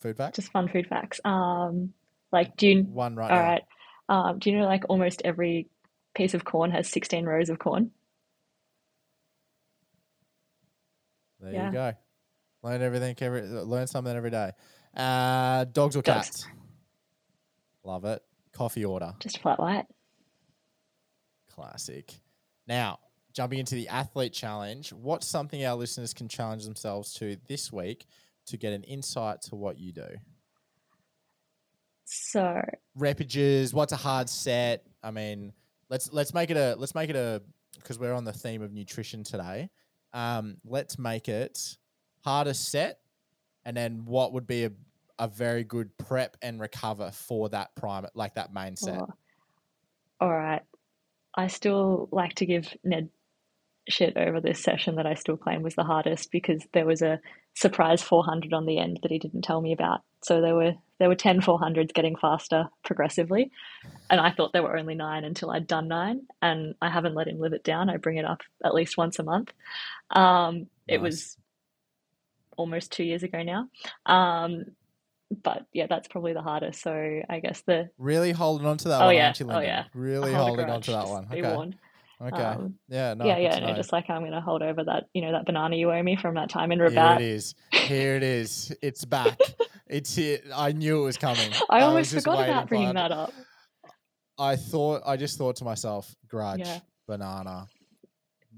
[0.00, 0.36] Food facts.
[0.36, 1.20] Just fun food facts.
[1.24, 1.92] Um,
[2.32, 2.82] like, do you?
[2.84, 3.42] One right All now.
[3.44, 3.62] right.
[4.08, 5.68] Um, do you know like almost every
[6.14, 7.90] piece of corn has 16 rows of corn?
[11.42, 11.66] There Yeah.
[11.66, 11.92] you go.
[12.62, 13.16] Learn everything.
[13.20, 14.52] Every learn something every day.
[14.96, 16.26] Uh, dogs or Dogs.
[16.28, 16.46] cats?
[17.84, 18.22] Love it.
[18.52, 19.12] Coffee order.
[19.18, 19.86] Just flat white.
[21.50, 22.12] Classic.
[22.66, 23.00] Now,
[23.32, 28.06] jumping into the athlete challenge, what's something our listeners can challenge themselves to this week
[28.46, 30.06] to get an insight to what you do?
[32.04, 32.60] So,
[32.96, 34.84] Repages, what's a hard set?
[35.02, 35.52] I mean,
[35.88, 37.42] let's let's make it a let's make it a
[37.76, 39.70] because we're on the theme of nutrition today.
[40.12, 41.76] Um, let's make it
[42.24, 43.00] hardest set,
[43.64, 44.72] and then what would be a,
[45.18, 48.98] a very good prep and recover for that prime like that main set.
[48.98, 49.08] oh,
[50.20, 50.62] all right.
[51.34, 53.08] I still like to give Ned
[53.88, 57.20] shit over this session that I still claim was the hardest because there was a
[57.54, 60.02] surprise 400 on the end that he didn't tell me about.
[60.22, 63.50] So there were there were 10 400s getting faster progressively,
[64.08, 67.28] and I thought there were only nine until I'd done nine, and I haven't let
[67.28, 67.90] him live it down.
[67.90, 69.52] I bring it up at least once a month.
[70.10, 71.36] Um, it was
[72.56, 73.68] almost two years ago now.
[74.06, 74.66] Um,
[75.42, 76.82] but yeah, that's probably the hardest.
[76.82, 79.32] So I guess the Really holding on to that Oh, one, yeah.
[79.48, 79.84] Oh, yeah.
[79.94, 81.26] Really holding on to that one.
[81.30, 81.72] be Okay.
[82.22, 82.42] Okay.
[82.42, 83.14] Um, yeah.
[83.14, 83.26] No.
[83.26, 85.90] yeah, yeah, no, just like I'm gonna hold over that, you know, that banana you
[85.90, 87.18] owe me from that time in Rabat.
[87.18, 87.54] Here it is.
[87.72, 88.74] Here it is.
[88.80, 89.38] It's back.
[89.88, 90.38] it's here.
[90.54, 91.50] I knew it was coming.
[91.68, 93.32] I was almost forgot about bringing that up.
[94.38, 95.02] I thought.
[95.04, 96.78] I just thought to myself, grudge, Yeah.
[97.08, 97.66] banana,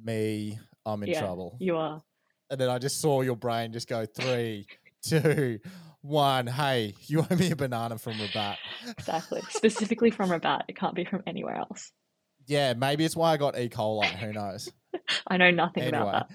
[0.05, 0.59] me.
[0.85, 1.57] I'm in Yeah, trouble.
[1.59, 2.03] You are.
[2.51, 4.67] And then I just saw your brain just go three,
[5.03, 5.59] two,
[6.03, 6.47] one.
[6.47, 8.57] Hey, you owe me a banana from Rabat.
[8.99, 9.41] Exactly.
[9.49, 10.65] Specifically from Rabat.
[10.69, 11.91] It can't be from anywhere else.
[12.47, 13.69] Yeah, maybe it's why I got E.
[13.69, 14.05] coli.
[14.19, 14.71] Who knows?
[15.27, 15.99] I know nothing Anyway.
[16.01, 16.29] about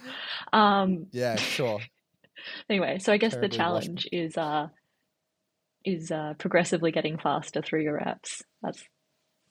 [0.52, 0.58] that.
[0.58, 1.80] Um, Yeah, sure.
[2.70, 3.86] anyway, so I guess the Terribly washed.
[3.86, 4.68] challenge is uh
[5.86, 8.42] is uh progressively getting faster through your reps.
[8.62, 8.84] That's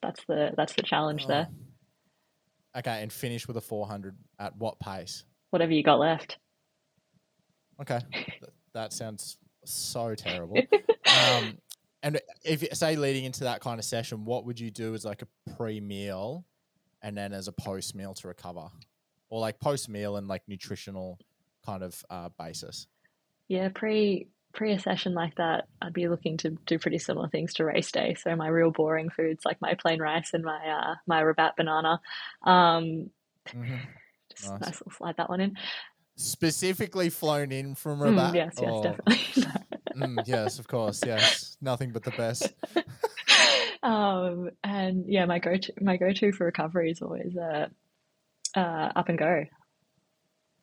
[0.02, 1.48] that's the that's the challenge there.
[1.50, 2.78] Oh.
[2.80, 5.24] Okay, and finish with a 400 at what pace?
[5.50, 6.38] Whatever you got left.
[7.80, 7.98] Okay,
[8.74, 10.60] that sounds so terrible.
[11.34, 11.56] um,
[12.02, 15.04] and if you- say leading into that kind of session, what would you do as
[15.04, 16.44] like a pre-meal,
[17.02, 18.68] and then as a post-meal to recover,
[19.30, 21.18] or like post-meal and like nutritional
[21.64, 22.86] kind of uh, basis?
[23.48, 27.54] Yeah, pre pre a session like that, I'd be looking to do pretty similar things
[27.54, 28.14] to race day.
[28.18, 32.00] So my real boring foods like my plain rice and my uh, my rabat banana.
[32.42, 33.10] Um,
[33.46, 33.78] Mhm.
[34.34, 34.60] just Nice.
[34.60, 35.56] nice little slide that one in.
[36.16, 38.34] Specifically flown in from Mm, Rabat.
[38.34, 39.44] yes, yes, or- definitely.
[39.98, 41.04] Mm, yes, of course.
[41.04, 42.52] Yes, nothing but the best.
[43.80, 47.68] Um, and yeah, my go to my go to for recovery is always uh,
[48.56, 49.44] uh, up and go,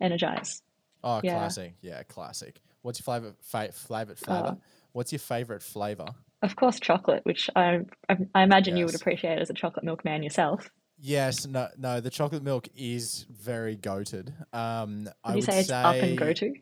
[0.02, 0.62] energize.
[1.04, 1.34] Oh, Yeah.
[1.34, 1.76] classic.
[1.82, 2.60] Yeah, classic.
[2.82, 4.58] What's your fa- favorite flavor?
[4.58, 4.62] Oh.
[4.92, 6.14] What's your favorite flavor?
[6.42, 7.80] Of course, chocolate, which I
[8.10, 10.70] I, I imagine you would appreciate as a chocolate milk man yourself.
[11.00, 12.00] Yes, no, no.
[12.00, 14.34] The chocolate milk is very goated.
[14.54, 16.54] Um, I you would say it's up and go to?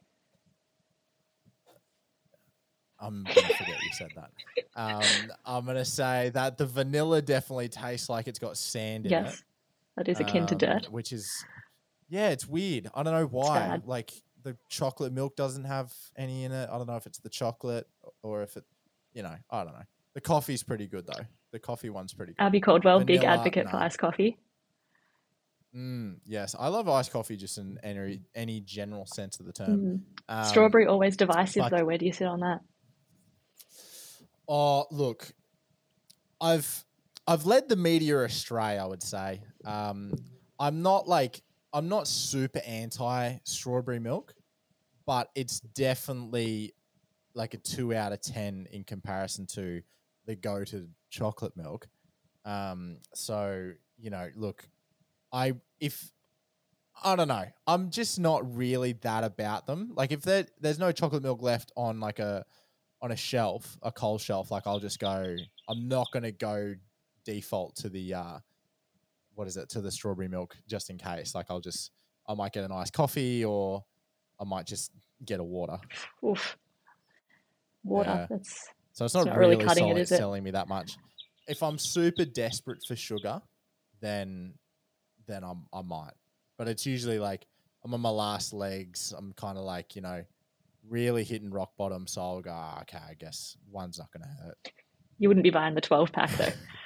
[3.04, 4.32] I'm gonna forget you said that.
[4.76, 9.26] Um, I'm gonna say that the vanilla definitely tastes like it's got sand in Yes,
[9.26, 9.30] it.
[9.30, 9.43] Yes,
[9.97, 10.86] that is akin to um, dirt.
[10.91, 11.45] which is
[12.10, 12.89] yeah, it's weird.
[12.95, 13.80] I don't know why.
[13.86, 14.12] Like
[14.43, 16.70] the chocolate milk doesn't have any in it.
[16.72, 17.88] I don't know if it's the chocolate
[18.24, 18.64] or if it,
[19.14, 19.84] you know, I don't know.
[20.14, 21.24] The coffee's pretty good though.
[21.51, 22.43] The coffee one's pretty good.
[22.43, 24.38] Abbey Caldwell, big vanilla, advocate for iced coffee.
[25.76, 29.70] Mm, yes, I love iced coffee just in any any general sense of the term.
[29.70, 30.01] Mm.
[30.30, 31.86] Um, Strawberry always divisive but- though.
[31.86, 32.62] Where do you sit on that?
[34.47, 35.33] Oh, look,
[36.41, 36.85] I've
[37.27, 38.77] I've led the media astray.
[38.77, 40.13] I would say um,
[40.59, 41.41] I'm not like
[41.71, 44.35] I'm not super anti strawberry milk,
[45.05, 46.73] but it's definitely
[47.33, 49.81] like a two out of ten in comparison to
[50.25, 51.87] the go to chocolate milk.
[52.45, 54.67] Um, so you know, look,
[55.31, 56.11] I if
[57.03, 59.93] I don't know, I'm just not really that about them.
[59.95, 62.45] Like if there there's no chocolate milk left on like a
[63.04, 65.36] on a shelf, a cold shelf, like I'll just go.
[65.68, 66.74] I'm not gonna go
[67.26, 68.39] default to the uh,
[69.36, 71.36] what is it to the strawberry milk just in case.
[71.36, 71.91] Like I'll just
[72.28, 73.84] I might get an iced coffee or
[74.39, 74.91] I might just
[75.26, 75.78] get a water.
[76.26, 76.58] Oof.
[77.84, 78.10] Water.
[78.10, 78.38] Yeah.
[78.38, 80.18] That's So it's not, not really really, cutting it, is it?
[80.18, 80.95] selling me that much.
[81.45, 83.41] If I'm super desperate for sugar,
[83.99, 84.54] then
[85.28, 86.14] then I'm I might.
[86.58, 87.45] But it's usually like
[87.84, 89.14] I'm on my last legs.
[89.18, 90.24] I'm kind of like you know
[90.88, 92.07] really hitting rock bottom.
[92.07, 92.97] So I'll go "Ah, okay.
[92.97, 94.57] I guess one's not going to hurt.
[95.17, 96.49] you wouldn't be buying the 12 pack though.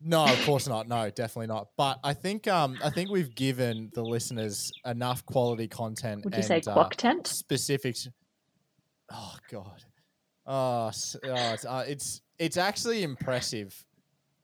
[0.00, 0.86] No, of course not.
[0.86, 1.70] No, definitely not.
[1.76, 6.24] But I think um I think we've given the listeners enough quality content.
[6.24, 7.26] Would you say and, uh, quack tent?
[7.26, 8.08] specifics.
[9.10, 9.84] Oh God,
[10.46, 13.84] oh, oh it's, uh, it's it's actually impressive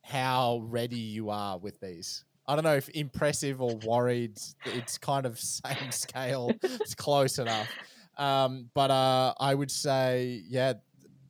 [0.02, 2.24] how ready you are with these.
[2.48, 4.36] I don't know if impressive or worried.
[4.66, 6.50] It's kind of same scale.
[6.62, 7.68] it's close enough.
[8.16, 10.74] Um, but uh, I would say, yeah,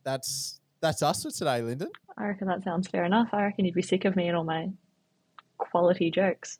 [0.03, 1.89] that's that's us for today, Linden.
[2.17, 3.29] I reckon that sounds fair enough.
[3.33, 4.69] I reckon you'd be sick of me and all my
[5.57, 6.59] quality jokes.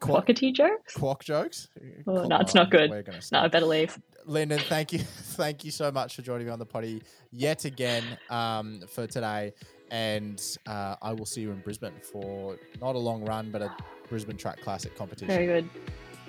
[0.00, 0.94] Quack, Quackity jokes?
[0.94, 1.68] quack jokes.
[2.08, 2.90] Oh, no, it's not good.
[2.90, 3.96] We're gonna No, I better leave.
[4.24, 4.98] Linden, thank you,
[5.36, 9.52] thank you so much for joining me on the potty yet again um, for today,
[9.90, 13.74] and uh, I will see you in Brisbane for not a long run, but a
[14.08, 15.28] Brisbane Track Classic competition.
[15.28, 15.68] Very good.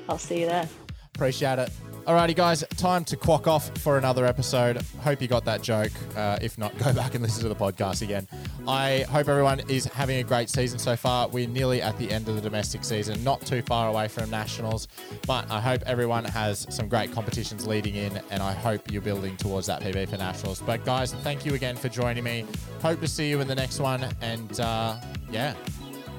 [0.07, 0.67] I'll see you there.
[1.15, 1.71] Appreciate it.
[2.05, 4.81] Alrighty, guys, time to quack off for another episode.
[4.99, 5.91] Hope you got that joke.
[6.17, 8.27] Uh, if not, go back and listen to the podcast again.
[8.67, 11.29] I hope everyone is having a great season so far.
[11.29, 14.89] We're nearly at the end of the domestic season, not too far away from nationals,
[15.25, 19.37] but I hope everyone has some great competitions leading in, and I hope you're building
[19.37, 20.61] towards that PB for nationals.
[20.61, 22.45] But guys, thank you again for joining me.
[22.81, 24.97] Hope to see you in the next one, and uh,
[25.31, 25.53] yeah,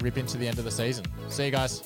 [0.01, 1.05] rip into the end of the season.
[1.29, 1.83] See you guys.